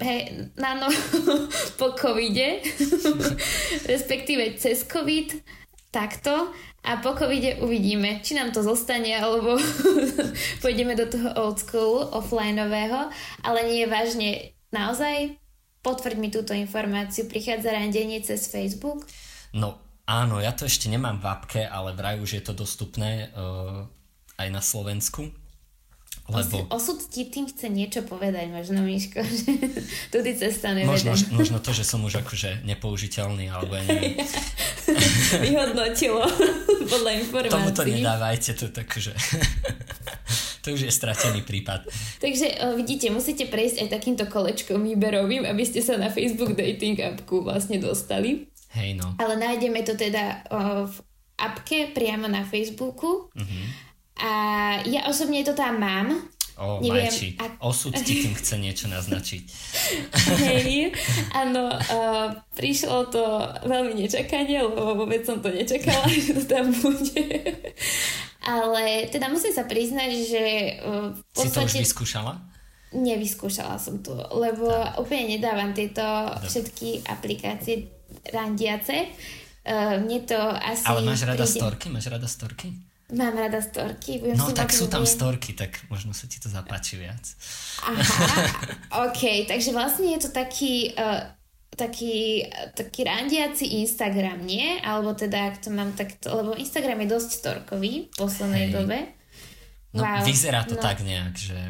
[0.00, 0.96] hej, na novo
[1.80, 2.62] po covide,
[3.92, 5.36] respektíve cez covid,
[5.92, 6.54] takto.
[6.80, 9.60] A po covide uvidíme, či nám to zostane, alebo
[10.64, 13.12] pôjdeme do toho old school, offlineového.
[13.44, 15.36] Ale nie vážne, naozaj
[15.80, 17.24] Potvrď mi túto informáciu.
[17.24, 19.08] Prichádza randenie cez Facebook?
[19.56, 23.88] No áno, ja to ešte nemám v apke, ale vraj už je to dostupné uh,
[24.36, 25.32] aj na Slovensku.
[26.30, 26.62] Lebo...
[26.70, 29.50] Osud ti tým chce niečo povedať, možno Miško, že
[30.14, 31.10] tudy cesta nevede.
[31.10, 34.14] Možno, možno to, že som už akože nepoužiteľný, alebo ja neviem.
[35.46, 36.22] Vyhodnotilo
[36.92, 37.56] podľa informácií.
[37.56, 39.10] Tomu to nedávajte, to tak, že
[40.60, 41.88] to už je stratený prípad.
[42.20, 47.00] Takže uh, vidíte, musíte prejsť aj takýmto kolečkom výberovým, aby ste sa na Facebook dating
[47.00, 48.48] appku vlastne dostali.
[48.76, 49.18] Hej no.
[49.18, 50.96] Ale nájdeme to teda uh, v
[51.40, 53.32] appke priamo na Facebooku.
[53.32, 53.64] Uh-huh.
[54.20, 54.32] A
[54.84, 56.28] ja osobne to tam mám,
[56.60, 57.56] O, Neviem, Majči, ak...
[57.64, 59.44] osud ti tým chce niečo naznačiť.
[60.44, 60.92] Hej,
[61.32, 63.24] áno, uh, prišlo to
[63.64, 67.24] veľmi nečakanie, lebo vôbec som to nečakala, že to tam bude.
[68.44, 70.44] Ale teda musím sa priznať, že
[70.84, 71.48] uh, v podstate...
[71.48, 72.32] Si to už vyskúšala?
[72.92, 75.00] Nevyskúšala som to, lebo tak.
[75.00, 76.44] úplne nedávam tieto Dobre.
[76.44, 77.88] všetky aplikácie
[78.28, 79.08] randiace.
[79.64, 80.84] Uh, mne to asi...
[80.84, 81.56] Ale máš rada príde...
[81.56, 81.86] storky?
[81.88, 82.89] Máš rada storky?
[83.10, 84.22] Mám rada storky.
[84.22, 87.22] Budem no tak sú tam storky, tak možno sa ti to zapáči viac.
[87.82, 88.26] Aha,
[89.10, 91.26] ok, takže vlastne je to taký, uh,
[91.74, 92.46] taký,
[92.78, 94.78] taký randiaci Instagram, nie?
[94.80, 98.74] Alebo teda, ak to mám takto, lebo Instagram je dosť storkový v poslednej Hej.
[98.78, 98.98] dobe.
[99.90, 100.22] No wow.
[100.22, 100.82] vyzerá to no.
[100.82, 101.60] tak nejak, že,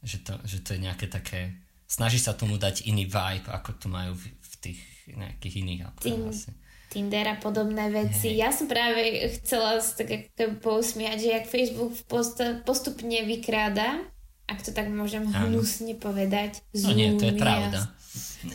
[0.00, 3.86] že, to, že to je nejaké také, snaží sa tomu dať iný vibe, ako to
[3.92, 4.80] majú v, v tých
[5.12, 6.50] nejakých iných apkách asi.
[6.96, 8.40] Tinder a podobné veci.
[8.40, 10.32] Ja som práve chcela tak
[10.64, 14.00] pousmiať, že jak Facebook post, postupne vykráda,
[14.48, 16.64] ak to tak môžem hnusne povedať.
[16.72, 17.92] No nie, to je pravda.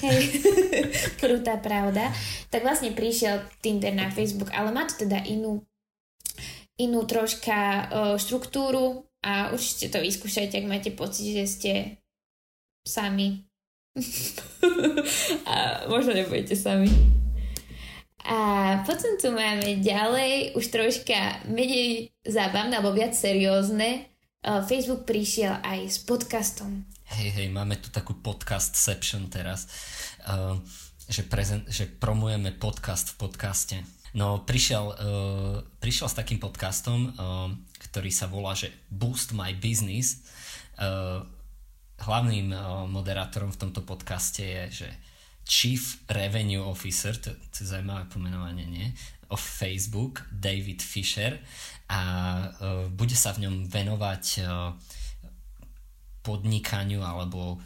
[0.02, 0.42] Hej,
[1.22, 2.10] krutá pravda.
[2.50, 5.62] Tak vlastne prišiel Tinder na Facebook, ale má to teda inú
[6.82, 11.74] inú troška štruktúru a určite to vyskúšajte, ak máte pocit, že ste
[12.82, 13.46] sami.
[15.52, 16.90] a možno nebudete sami.
[18.26, 18.38] A
[18.86, 24.06] potom tu máme ďalej už troška menej zábavné alebo viac seriózne.
[24.42, 26.86] Facebook prišiel aj s podcastom.
[27.18, 29.70] Hej, hej, máme tu takú podcast section teraz,
[30.26, 30.58] uh,
[31.06, 33.78] že, prezent, že promujeme podcast v podcaste.
[34.18, 37.14] No, prišiel, uh, prišiel s takým podcastom,
[37.90, 40.24] ktorý sa volá, že Boost My Business.
[42.02, 42.50] Hlavným
[42.90, 44.90] moderátorom v tomto podcaste je, že
[45.46, 48.88] Chief Revenue Officer, to, to je zaujímavé pomenovanie, nie?
[49.32, 51.40] Of Facebook, David Fisher
[51.88, 54.76] a uh, bude sa v ňom venovať uh,
[56.22, 57.60] podnikaniu alebo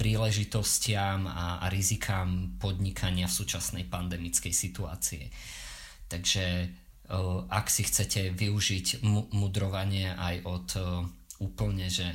[0.00, 5.28] príležitostiam a, a rizikám podnikania v súčasnej pandemickej situácie.
[6.08, 11.04] Takže uh, ak si chcete využiť mu- mudrovanie aj od uh,
[11.44, 12.08] úplne, že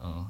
[0.00, 0.24] uh,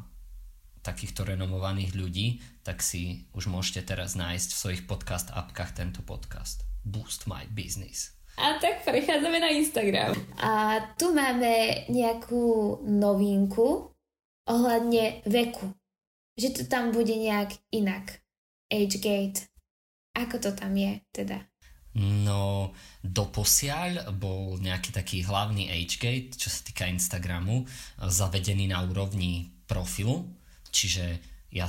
[0.87, 6.63] takýchto renomovaných ľudí, tak si už môžete teraz nájsť v svojich podcast apkách tento podcast.
[6.87, 8.15] Boost My Business.
[8.39, 10.15] A tak prechádzame na Instagram.
[10.39, 13.91] A tu máme nejakú novinku
[14.47, 15.75] ohľadne veku.
[16.39, 18.23] Že to tam bude nejak inak.
[18.71, 19.51] Age gate.
[20.15, 21.43] Ako to tam je teda?
[21.97, 27.65] No, doposiaľ bol nejaký taký hlavný age gate, čo sa týka Instagramu,
[27.97, 30.29] zavedený na úrovni profilu,
[30.71, 31.05] Čiže
[31.55, 31.67] ja,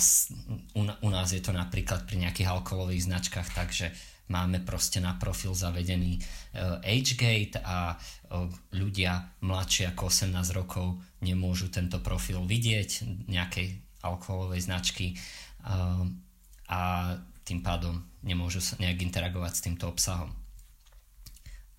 [0.76, 3.94] u, u nás je to napríklad pri nejakých alkoholových značkách tak, že
[4.28, 6.84] máme proste na profil zavedený uh,
[7.16, 15.16] gate a uh, ľudia mladšie ako 18 rokov nemôžu tento profil vidieť nejakej alkoholovej značky
[15.64, 16.04] uh,
[16.68, 16.82] a
[17.48, 20.36] tým pádom nemôžu sa nejak interagovať s týmto obsahom.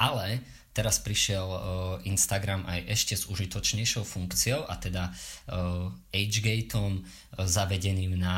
[0.01, 0.41] Ale
[0.79, 1.59] teraz prišiel uh,
[2.07, 7.03] Instagram aj ešte s užitočnejšou funkciou a teda uh, agegateom uh,
[7.43, 8.37] zavedeným na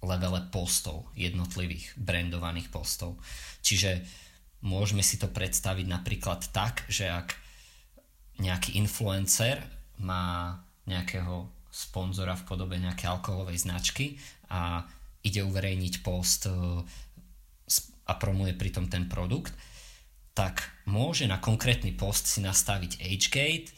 [0.00, 3.20] levele postov, jednotlivých brandovaných postov.
[3.60, 4.00] Čiže
[4.64, 7.36] môžeme si to predstaviť napríklad tak, že ak
[8.40, 9.60] nejaký influencer
[10.00, 10.56] má
[10.88, 14.16] nejakého sponzora v podobe nejakej alkoholovej značky
[14.48, 14.88] a
[15.20, 16.48] ide uverejniť post
[18.08, 19.52] a promuje pritom ten produkt,
[20.34, 23.70] tak môže na konkrétny post si nastaviť agegate,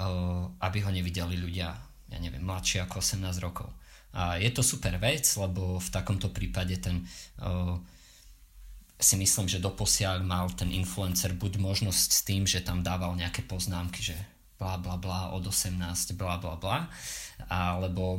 [0.00, 1.68] uh, aby ho nevideli ľudia,
[2.08, 3.68] ja neviem, mladšie ako 18 rokov.
[4.16, 7.04] A je to super vec, lebo v takomto prípade ten
[7.44, 7.76] uh,
[8.98, 13.46] si myslím, že doposiaľ mal ten influencer buď možnosť s tým, že tam dával nejaké
[13.46, 14.16] poznámky, že
[14.58, 15.78] bla bla bla od 18
[16.18, 16.90] bla bla bla,
[17.46, 18.18] alebo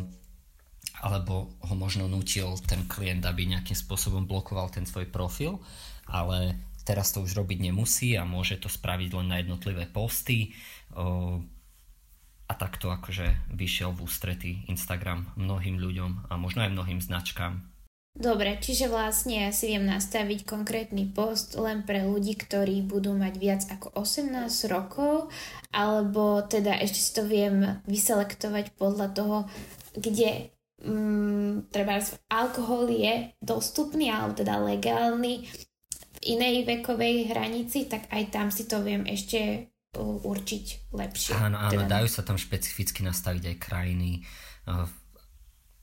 [1.00, 5.60] alebo ho možno nutil ten klient, aby nejakým spôsobom blokoval ten svoj profil,
[6.08, 10.58] ale Teraz to už robiť nemusí a môže to spraviť len na jednotlivé posty
[12.50, 17.62] a takto akože vyšiel v ústretí Instagram mnohým ľuďom a možno aj mnohým značkám.
[18.18, 23.34] Dobre, čiže vlastne ja si viem nastaviť konkrétny post len pre ľudí, ktorí budú mať
[23.38, 25.30] viac ako 18 rokov,
[25.70, 29.38] alebo teda ešte si to viem vyselektovať podľa toho,
[29.94, 30.50] kde
[30.82, 32.02] mm, treba
[32.34, 35.46] alkohol je dostupný alebo teda legálny
[36.24, 41.34] inej vekovej hranici, tak aj tam si to viem ešte určiť lepšie.
[41.34, 42.00] Áno, áno, teda...
[42.00, 44.22] dajú sa tam špecificky nastaviť aj krajiny
[44.70, 44.86] uh,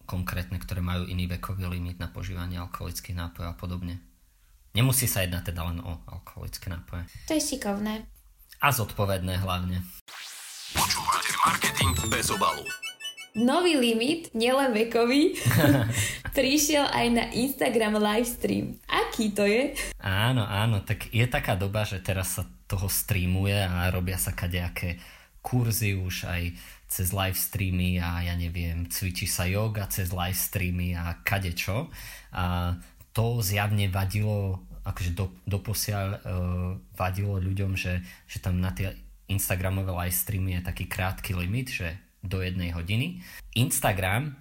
[0.06, 3.94] konkrétne, ktoré majú iný vekový limit na požívanie alkoholických nápojov a podobne.
[4.78, 7.08] Nemusí sa jednať teda len o alkoholické nápoje.
[7.26, 8.06] To je šikovné.
[8.62, 9.82] A zodpovedné hlavne.
[10.76, 12.62] Počúvate marketing bez obalu.
[13.36, 15.36] Nový limit, nielen vekový,
[16.36, 18.80] prišiel aj na Instagram livestream.
[18.88, 19.76] Aký to je?
[20.00, 24.96] Áno, áno, tak je taká doba, že teraz sa toho streamuje a robia sa kadejaké
[25.44, 26.42] kurzy už aj
[26.88, 31.92] cez live streamy a ja neviem, cvičí sa yoga cez live streamy a kadečo.
[32.32, 32.72] A
[33.12, 36.18] to zjavne vadilo, akože do, doposiaľ uh,
[36.96, 38.96] vadilo ľuďom, že, že tam na tie
[39.28, 43.22] Instagramové live streamy je taký krátky limit, že do jednej hodiny.
[43.54, 44.34] Instagram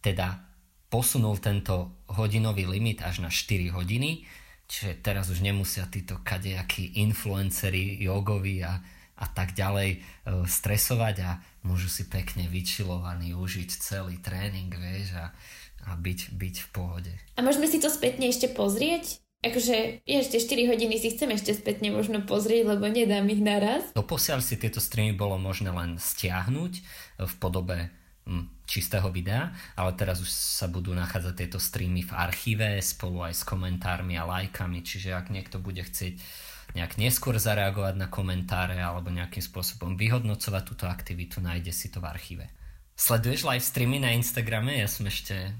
[0.00, 0.48] teda
[0.88, 4.24] posunul tento hodinový limit až na 4 hodiny,
[4.64, 8.80] čiže teraz už nemusia títo kadejakí influenceri, jogovi a,
[9.20, 9.98] a tak ďalej e,
[10.48, 11.30] stresovať a
[11.68, 15.28] môžu si pekne vyčilovaní užiť celý tréning, vieš, a,
[15.84, 17.12] a byť, byť v pohode.
[17.36, 19.20] A môžeme si to spätne ešte pozrieť?
[19.38, 23.86] Akože ešte 4 hodiny si chcem ešte spätne možno pozrieť, lebo nedám ich naraz.
[23.94, 26.72] Doposiaľ si tieto streamy bolo možné len stiahnuť
[27.22, 27.86] v podobe
[28.26, 33.38] hm, čistého videa, ale teraz už sa budú nachádzať tieto streamy v archíve spolu aj
[33.38, 36.18] s komentármi a lajkami, čiže ak niekto bude chcieť
[36.74, 42.10] nejak neskôr zareagovať na komentáre alebo nejakým spôsobom vyhodnocovať túto aktivitu, nájde si to v
[42.10, 42.44] archíve.
[42.98, 44.82] Sleduješ live streamy na Instagrame?
[44.82, 45.54] Ja som ešte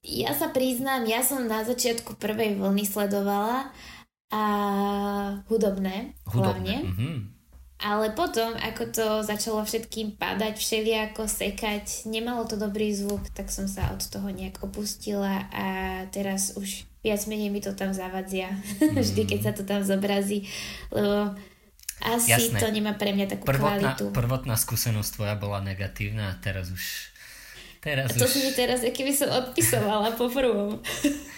[0.00, 3.68] ja sa priznám, ja som na začiatku prvej vlny sledovala
[4.32, 4.44] a
[5.50, 6.32] hudobné, hudobné.
[6.32, 6.76] hlavne.
[6.86, 7.16] Mm-hmm.
[7.80, 13.64] Ale potom, ako to začalo všetkým padať, všelijako sekať, nemalo to dobrý zvuk, tak som
[13.64, 15.66] sa od toho nejak opustila a
[16.12, 19.00] teraz už viac menej mi to tam zavadzia, mm.
[19.04, 20.44] vždy keď sa to tam zobrazí,
[20.92, 21.32] lebo
[22.00, 22.60] asi Jasné.
[22.60, 24.04] to nemá pre mňa takú prvotná, kvalitu.
[24.12, 27.09] Prvotná skúsenosť tvoja bola negatívna a teraz už
[27.80, 28.30] Teraz to už...
[28.30, 30.76] si mi teraz, by som odpisovala po prvom.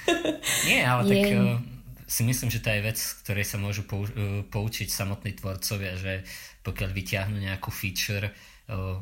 [0.68, 1.14] Nie, ale je...
[1.14, 1.62] tak uh,
[2.11, 6.26] si myslím, že to je vec, ktorej sa môžu pou, uh, poučiť samotní tvorcovia, že
[6.66, 8.35] pokiaľ vyťahnú nejakú feature,
[8.68, 8.98] uh,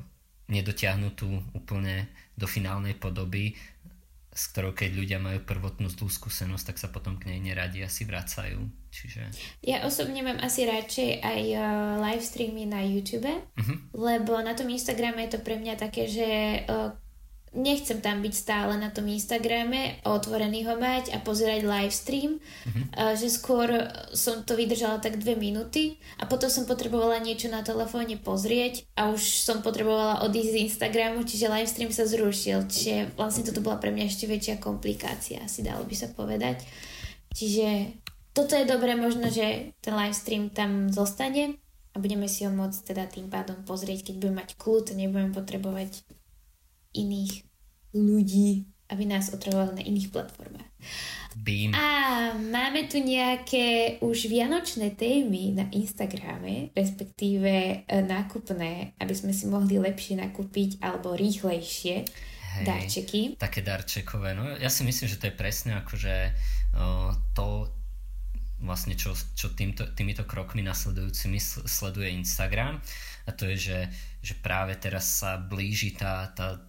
[0.53, 3.57] nedotiahnu tu úplne do finálnej podoby,
[4.31, 8.05] s ktorou keď ľudia majú prvotnú zlú skúsenosť, tak sa potom k nej neradi asi
[8.05, 8.62] vracajú.
[8.92, 9.33] Čiže...
[9.64, 11.62] Ja osobne mám asi radšej aj uh,
[12.05, 13.79] live streamy na YouTube, uh-huh.
[13.96, 16.29] lebo na tom Instagrame je to pre mňa také, že
[16.68, 16.94] uh,
[17.51, 23.19] nechcem tam byť stále na tom Instagrame, otvorený ho mať a pozerať live stream, mm-hmm.
[23.19, 28.15] že skôr som to vydržala tak dve minúty a potom som potrebovala niečo na telefóne
[28.23, 33.43] pozrieť a už som potrebovala odísť z Instagramu, čiže live stream sa zrušil, čiže vlastne
[33.43, 36.63] toto bola pre mňa ešte väčšia komplikácia, asi dalo by sa povedať.
[37.35, 37.99] Čiže
[38.31, 41.59] toto je dobré možno, že ten live stream tam zostane
[41.91, 46.19] a budeme si ho môcť teda tým pádom pozrieť, keď budeme mať kľud, nebudeme potrebovať
[46.94, 47.46] iných
[47.94, 50.70] ľudí, aby nás otravovali na iných platformách.
[51.38, 51.70] Beam.
[51.79, 51.87] A
[52.35, 59.79] máme tu nejaké už vianočné témy na Instagrame, respektíve e, nákupné, aby sme si mohli
[59.79, 62.03] lepšie nakúpiť alebo rýchlejšie
[62.50, 63.20] Hej, darčeky.
[63.38, 64.35] Také darčekové.
[64.35, 66.14] No ja si myslím, že to je presne akože
[66.74, 67.70] uh, to
[68.61, 72.76] vlastne čo, čo týmto, týmito krokmi nasledujúcimi sleduje Instagram
[73.24, 73.79] a to je, že,
[74.20, 76.61] že práve teraz sa blíži tá, tá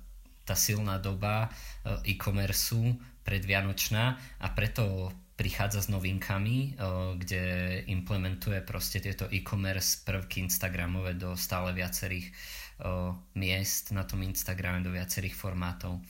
[0.45, 2.75] tá silná doba eh, e-commerce
[3.21, 4.05] predvianočná
[4.41, 6.75] a preto prichádza s novinkami, eh,
[7.17, 7.43] kde
[7.89, 14.91] implementuje proste tieto e-commerce prvky Instagramové do stále viacerých eh, miest na tom Instagrame, do
[14.91, 16.01] viacerých formátov.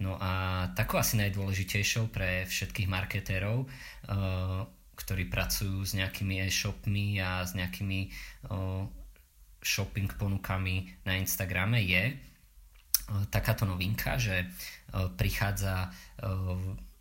[0.00, 3.70] No a takou asi najdôležitejšou pre všetkých marketérov,
[4.98, 8.10] ktorí pracujú s nejakými e-shopmi a s nejakými
[9.62, 12.33] shopping ponukami na Instagrame je,
[13.28, 14.48] takáto novinka, že eh,
[15.16, 16.92] prichádza eh,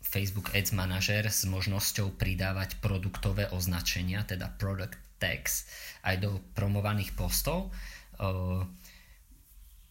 [0.00, 5.68] Facebook Ads Manager s možnosťou pridávať produktové označenia, teda product tags,
[6.02, 7.68] aj do promovaných postov.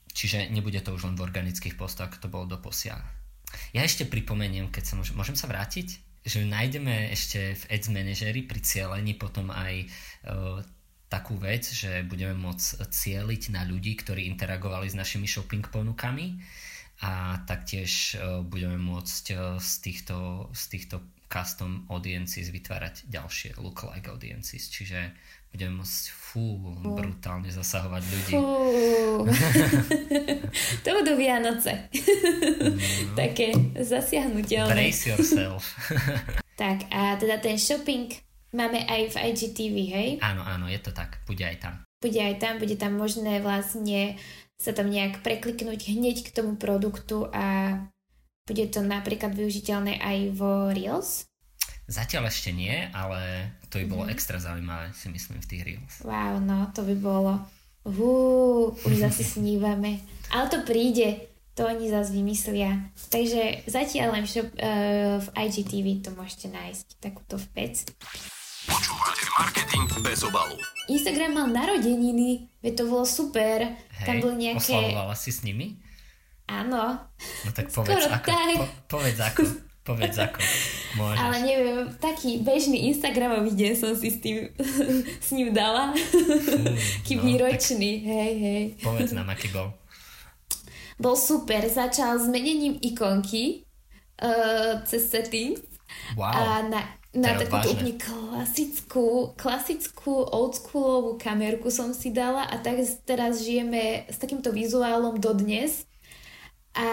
[0.09, 2.99] Čiže nebude to už len v organických postoch, ako to bolo doposiaľ.
[3.71, 5.87] Ja ešte pripomeniem, keď sa môžem, môžem sa vrátiť,
[6.25, 9.87] že nájdeme ešte v Ads Manageri pri cieľení potom aj
[11.09, 16.37] takú vec, že budeme môcť cieliť na ľudí, ktorí interagovali s našimi shopping ponukami
[17.01, 24.13] a taktiež e, budeme môcť e, z týchto, z týchto custom audiences vytvárať ďalšie lookalike
[24.13, 25.13] audiences, čiže
[25.49, 26.61] budeme môcť fú,
[26.93, 28.33] brutálne zasahovať ľudí.
[30.85, 31.91] To budú Vianoce.
[31.93, 33.13] No.
[33.13, 34.73] Také zasiahnutelné.
[34.73, 35.77] Brace yourself.
[36.57, 38.09] tak a teda ten shopping
[38.49, 40.09] Máme aj v IGTV, hej?
[40.25, 41.21] Áno, áno, je to tak.
[41.29, 41.73] Bude aj tam.
[42.01, 44.17] Bude aj tam, bude tam možné vlastne
[44.59, 47.79] sa tam nejak prekliknúť hneď k tomu produktu a
[48.43, 51.29] bude to napríklad využiteľné aj vo Reels?
[51.89, 54.13] Zatiaľ ešte nie, ale to by bolo mm.
[54.13, 55.95] extra zaujímavé, si myslím, v tých Reels.
[56.05, 57.33] Wow, no, to by bolo.
[57.87, 58.13] Hú,
[58.73, 60.03] už zase snívame.
[60.29, 62.89] Ale to príde, to oni zase vymyslia.
[63.09, 67.89] Takže zatiaľ len shop, uh, v IGTV to môžete nájsť takúto vec.
[68.69, 70.53] Počúvate marketing bez obalu.
[70.85, 73.65] Instagram mal narodeniny, veď to bolo super.
[73.65, 74.77] Hej, Tam boli nejaké...
[74.77, 75.81] oslavovala si s nimi?
[76.45, 77.01] Áno.
[77.45, 78.27] No tak povedz Skoro ako.
[78.29, 78.55] tak.
[78.55, 78.65] Po,
[78.97, 79.41] povedz ako.
[79.81, 80.39] Povedz ako.
[81.01, 81.17] Môžeš.
[81.17, 84.53] Ale neviem, taký bežný Instagramový deň som si s tým
[85.25, 85.93] s ním dala.
[87.05, 88.63] Kým no, výročný, hej, hej.
[88.85, 89.73] Povedz nám, aký bol.
[90.99, 93.65] Bol super, začal zmenením ikonky
[94.21, 95.65] uh, cez settings
[96.13, 96.29] Wow.
[96.29, 97.73] a na, na vážne.
[97.73, 105.17] úplne klasickú, klasickú oldschoolovú kamerku som si dala a tak teraz žijeme s takýmto vizuálom
[105.17, 105.89] dodnes.
[106.77, 106.85] A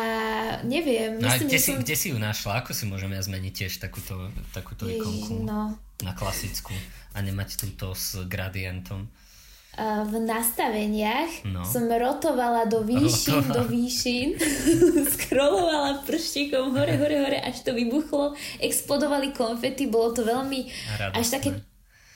[0.65, 1.77] neviem, No myslím, kde si, som...
[1.85, 2.65] kde si ju našla?
[2.65, 5.77] Ako si môžeme zmeniť tiež takúto, takúto Ježiš, ikonku no.
[6.01, 6.73] na klasickú
[7.13, 9.13] a nemať túto s gradientom?
[9.77, 11.61] Uh, v nastaveniach No.
[11.61, 14.33] som rotovala do výšin, do výšin,
[15.13, 20.65] scrollovala prštíkom hore, hore, hore, až to vybuchlo, explodovali konfety, bolo to veľmi
[20.97, 21.13] Radostné.
[21.13, 21.49] až také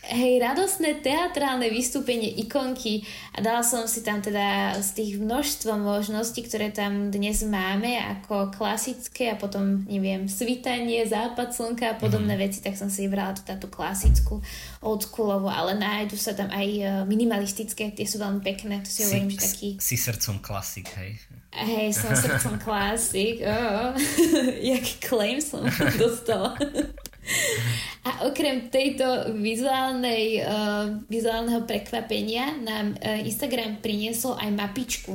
[0.03, 3.05] hej, radosné teatrálne vystúpenie ikonky
[3.37, 8.49] a dala som si tam teda z tých množstvo možností, ktoré tam dnes máme, ako
[8.51, 12.41] klasické a potom, neviem, svitanie, západ slnka a podobné Mhm.
[12.41, 14.41] veci, tak som si vybrala teda tú klasickú
[14.81, 19.31] oldschoolovú, ale nájdu sa tam aj e, minimalistické, tie sú veľmi pekné, to si hovorím,
[19.31, 21.21] že taký si srdcom klasik, hej.
[21.51, 23.43] Hej, som srdcom klasik.
[23.43, 23.91] Oh.
[24.71, 25.67] Jaký claim som
[25.99, 26.55] dostala.
[28.09, 35.14] A okrem tejto vizuálnej, uh, vizuálneho prekvapenia nám uh, Instagram priniesol aj mapičku.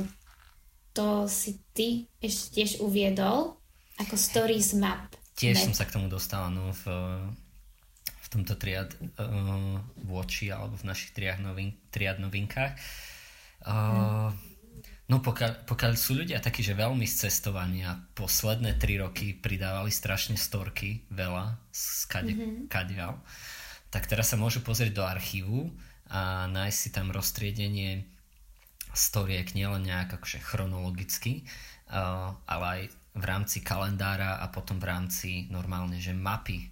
[0.94, 3.58] To si ty ešte tiež uviedol
[4.00, 5.12] ako stories map.
[5.36, 5.64] Tiež Ne.
[5.68, 6.84] som sa k tomu dostal no, v,
[8.00, 9.76] v tomto triad uh,
[10.06, 12.78] voči alebo v našich triad, novin, triad novinkách.
[13.66, 14.32] Uh,
[15.06, 20.34] no pokiaľ, pokiaľ sú ľudia takí, že veľmi z cestovania posledné tri roky pridávali strašne
[20.34, 22.66] storky, veľa, z kade, mm-hmm.
[22.66, 23.18] kadiaľ,
[23.90, 25.70] tak teraz sa môžu pozrieť do archívu
[26.10, 28.06] a nájsť si tam roztriedenie
[28.96, 31.44] storiek nielen nejak akože chronologicky,
[31.92, 32.80] uh, ale aj
[33.16, 36.68] v rámci kalendára a potom v rámci normálne, že mapy.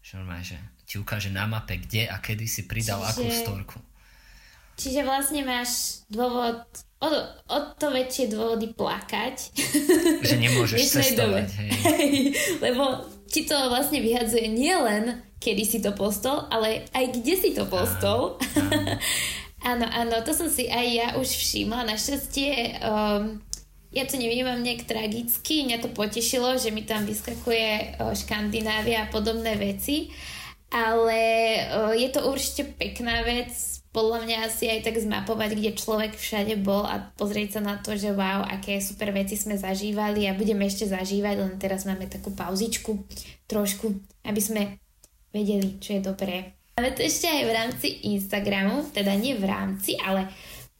[0.00, 3.78] Že normálne, že ti ukáže na mape, kde a kedy si pridal Čiže- akú storku.
[4.80, 6.64] Čiže vlastne máš dôvod,
[7.04, 7.08] o,
[7.52, 9.52] o to väčšie dôvody plakať.
[10.24, 12.32] Že nemôžeš cestovať, hej.
[12.64, 17.64] Lebo ti to vlastne vyhadzuje nielen kedy si to postol, ale aj kde si to
[17.64, 18.36] postol.
[19.64, 21.88] Áno, áno, to som si aj ja už všimla.
[21.88, 23.40] Našťastie um,
[23.90, 29.10] ja to nevnímam nejak tragicky, mňa to potešilo, že mi tam vyskakuje uh, Škandinávia a
[29.10, 30.12] podobné veci,
[30.70, 31.20] ale
[31.72, 33.50] uh, je to určite pekná vec,
[33.90, 37.98] podľa mňa asi aj tak zmapovať, kde človek všade bol a pozrieť sa na to,
[37.98, 42.30] že wow, aké super veci sme zažívali a budeme ešte zažívať, len teraz máme takú
[42.30, 43.02] pauzičku
[43.50, 44.62] trošku, aby sme
[45.34, 46.54] vedeli, čo je dobré.
[46.78, 50.30] Máme to ešte aj v rámci Instagramu, teda nie v rámci, ale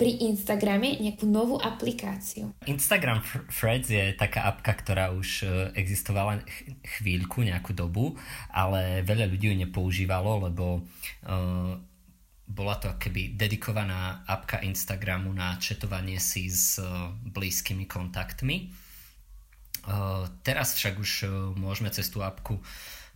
[0.00, 2.56] pri Instagrame nejakú novú aplikáciu.
[2.64, 3.20] Instagram
[3.52, 5.46] Threads je taká apka, ktorá už e,
[5.76, 8.16] existovala ch- chvíľku, nejakú dobu,
[8.48, 10.80] ale veľa ľudí ju nepoužívalo, lebo
[11.28, 11.76] uh,
[12.50, 18.74] bola to keby dedikovaná apka Instagramu na četovanie si s uh, blízkymi kontaktmi.
[19.86, 22.58] Uh, teraz však už uh, môžeme cez tú apku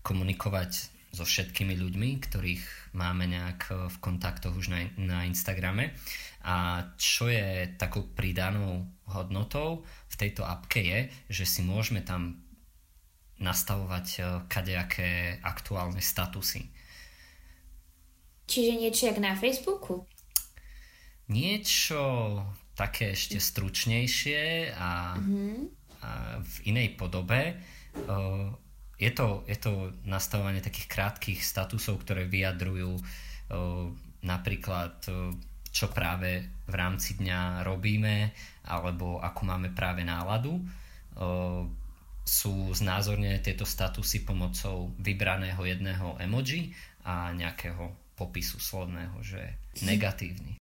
[0.07, 5.95] komunikovať so všetkými ľuďmi, ktorých máme nejak v kontaktoch už na, na Instagrame.
[6.43, 12.43] A čo je takou pridanou hodnotou v tejto apke je, že si môžeme tam
[13.39, 14.07] nastavovať
[14.51, 16.74] kadejaké aktuálne statusy.
[18.45, 20.05] Čiže niečo jak na Facebooku.
[21.32, 22.03] Niečo
[22.76, 25.16] také ešte stručnejšie a,
[26.05, 26.11] a
[26.42, 27.57] v inej podobe.
[29.01, 33.01] Je, to, je to nastavovanie takých krátkých statusov, ktoré vyjadrujú
[34.24, 35.01] napríklad
[35.74, 38.30] čo práve v rámci dňa robíme
[38.70, 40.62] alebo akú máme práve náladu.
[42.24, 46.70] Sú znázornené tieto statusy pomocou vybraného jedného emoji
[47.03, 50.59] a nejakého popisu slovného, že negatívny.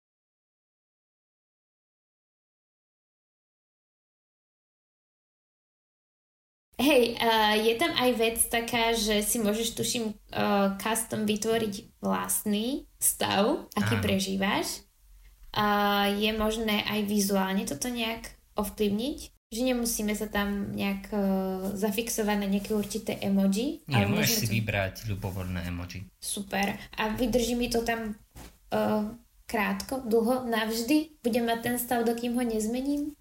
[6.80, 12.88] Hej, uh, je tam aj vec taká, že si môžeš, tuším, uh, custom vytvoriť vlastný
[12.96, 14.04] stav, aký Áno.
[14.04, 14.88] prežívaš.
[15.52, 21.22] Uh, je možné aj vizuálne toto nejak ovplyvniť, že nemusíme sa tam nejak uh,
[21.74, 23.82] zafixovať na nejaké určité emoji.
[23.90, 26.06] Nie, ale môžeš si to- vybrať ľubovoľné emoji.
[26.22, 26.78] Super.
[26.94, 29.10] A vydrží mi to tam uh,
[29.50, 31.18] krátko, dlho, navždy?
[31.26, 33.18] Budem mať ten stav, dokým ho nezmením?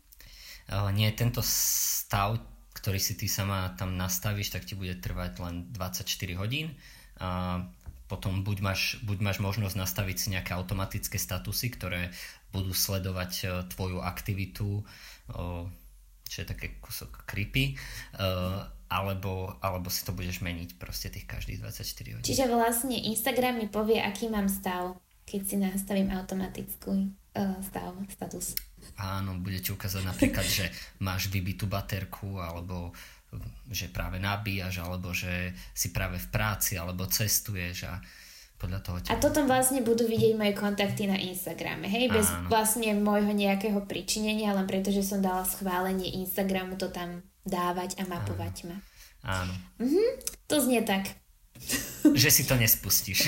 [0.68, 2.36] Uh, nie, tento stav,
[2.76, 6.04] ktorý si ty sama tam nastavíš, tak ti bude trvať len 24
[6.36, 6.76] hodín.
[7.16, 7.64] Uh,
[8.04, 12.12] potom buď máš, buď máš možnosť nastaviť si nejaké automatické statusy, ktoré
[12.52, 14.80] budú sledovať tvoju aktivitu,
[16.28, 17.74] čo je také kusok creepy,
[18.20, 22.28] uh, alebo, alebo si to budeš meniť proste tých každých 24 hodín.
[22.28, 24.96] Čiže vlastne Instagram mi povie, aký mám stav,
[25.28, 26.92] keď si nastavím automatickú
[27.36, 28.56] uh, stav, status.
[28.96, 30.72] Áno, bude ti ukázať napríklad, že
[31.04, 32.96] máš vybitú baterku, alebo
[33.68, 38.00] že práve nabíjaš, alebo že si práve v práci, alebo cestuješ a
[38.58, 42.10] podľa toho A toto vlastne budú vidieť moje kontakty na Instagrame, hej?
[42.10, 42.50] Bez Áno.
[42.50, 48.04] vlastne môjho nejakého pričinenia, len preto, že som dala schválenie Instagramu to tam dávať a
[48.10, 48.68] mapovať Áno.
[48.74, 48.76] ma.
[49.22, 49.54] Áno.
[49.78, 50.06] Mhm,
[50.50, 51.06] to znie tak.
[52.06, 53.26] Že si to nespustíš.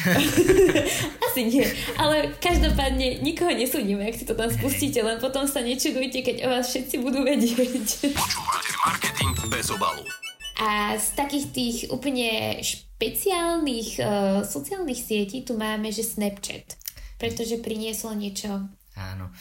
[1.27, 1.67] Asi nie,
[1.99, 6.49] ale každopádne nikoho nesúdime, ak si to tam spustíte, len potom sa nečudujte, keď o
[6.55, 8.15] vás všetci budú vedieť.
[8.15, 10.07] Počúvate marketing bez obalu.
[10.59, 16.77] A z takých tých úplne špeciálnych uh, sociálnych sietí tu máme, že Snapchat,
[17.17, 18.67] pretože prinieslo niečo.
[18.99, 19.33] Áno,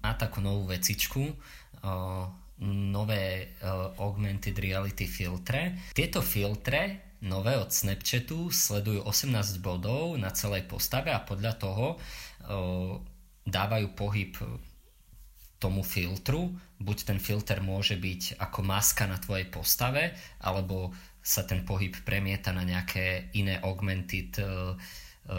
[0.00, 2.24] má takú novú vecičku, uh,
[2.62, 5.92] nové uh, augmented reality filtre.
[5.92, 12.98] Tieto filtre nové od Snapchatu sledujú 18 bodov na celej postave a podľa toho o,
[13.46, 14.34] dávajú pohyb
[15.62, 16.50] tomu filtru.
[16.82, 20.12] Buď ten filter môže byť ako maska na tvojej postave,
[20.42, 20.90] alebo
[21.22, 24.74] sa ten pohyb premieta na nejaké iné augmented uh,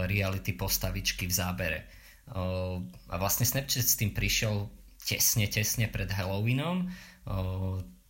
[0.07, 1.79] reality postavičky v zábere.
[2.31, 2.79] Uh,
[3.11, 4.71] a vlastne Snapchat s tým prišiel
[5.03, 6.87] tesne, tesne pred Halloweenom.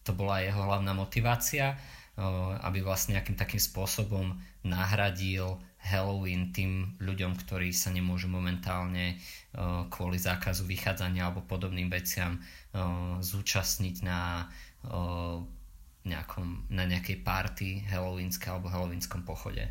[0.04, 1.78] To bola jeho hlavná motivácia
[2.62, 9.20] aby vlastne nejakým takým spôsobom nahradil Halloween tým ľuďom, ktorí sa nemôžu momentálne
[9.92, 12.40] kvôli zákazu vychádzania alebo podobným veciam
[13.20, 14.48] zúčastniť na
[16.08, 19.68] nejakom, na nejakej party halloweenskej alebo halloweenskom pochode.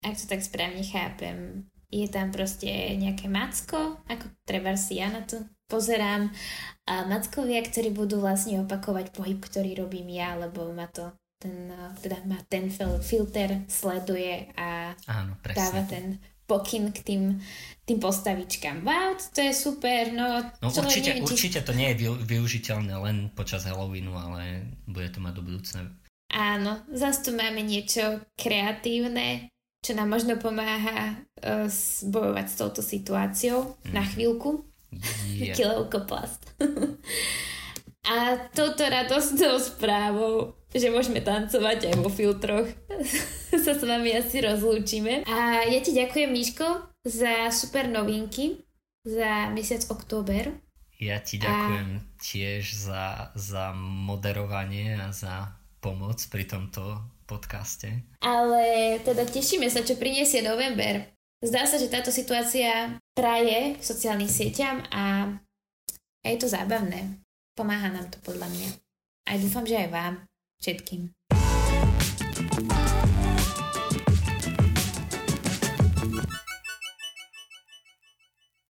[0.00, 5.28] Ak to tak správne chápem, je tam proste nejaké macko, ako treba si ja na
[5.28, 6.32] to pozerám,
[6.88, 11.72] a mackovia, ktorí budú vlastne opakovať pohyb, ktorý robím ja, lebo ma to ten,
[12.04, 12.68] teda má ten
[13.00, 17.22] filter, sleduje a Áno, dáva ten pokyn k tým,
[17.86, 18.82] tým postavičkám.
[18.82, 20.10] Wow, to je super.
[20.10, 21.32] No, no určite, neviem, či...
[21.32, 25.80] určite to nie je využiteľné len počas Halloweenu, ale bude to mať do budúcna.
[26.30, 31.66] Áno, zase tu máme niečo kreatívne, čo nám možno pomáha uh,
[32.04, 33.94] bojovať s touto situáciou mm.
[33.94, 34.66] na chvíľku.
[35.30, 35.54] Yeah.
[35.54, 36.58] Kilovkoplast.
[38.10, 42.66] A touto radostnou správou, že môžeme tancovať aj vo filtroch,
[43.64, 45.26] sa s vami asi rozlúčime.
[45.26, 48.62] A ja ti ďakujem, Miško, za super novinky
[49.04, 50.52] za mesiac október.
[51.00, 52.02] Ja ti ďakujem a...
[52.20, 58.04] tiež za, za moderovanie a za pomoc pri tomto podcaste.
[58.20, 61.08] Ale teda tešíme sa, čo priniesie november.
[61.40, 65.32] Zdá sa, že táto situácia praje k sociálnym sieťam a
[66.20, 67.16] je to zábavné.
[67.56, 68.68] Pomáha nám to podľa mňa.
[69.32, 70.14] A dúfam, že aj vám,
[70.60, 71.39] všetkým.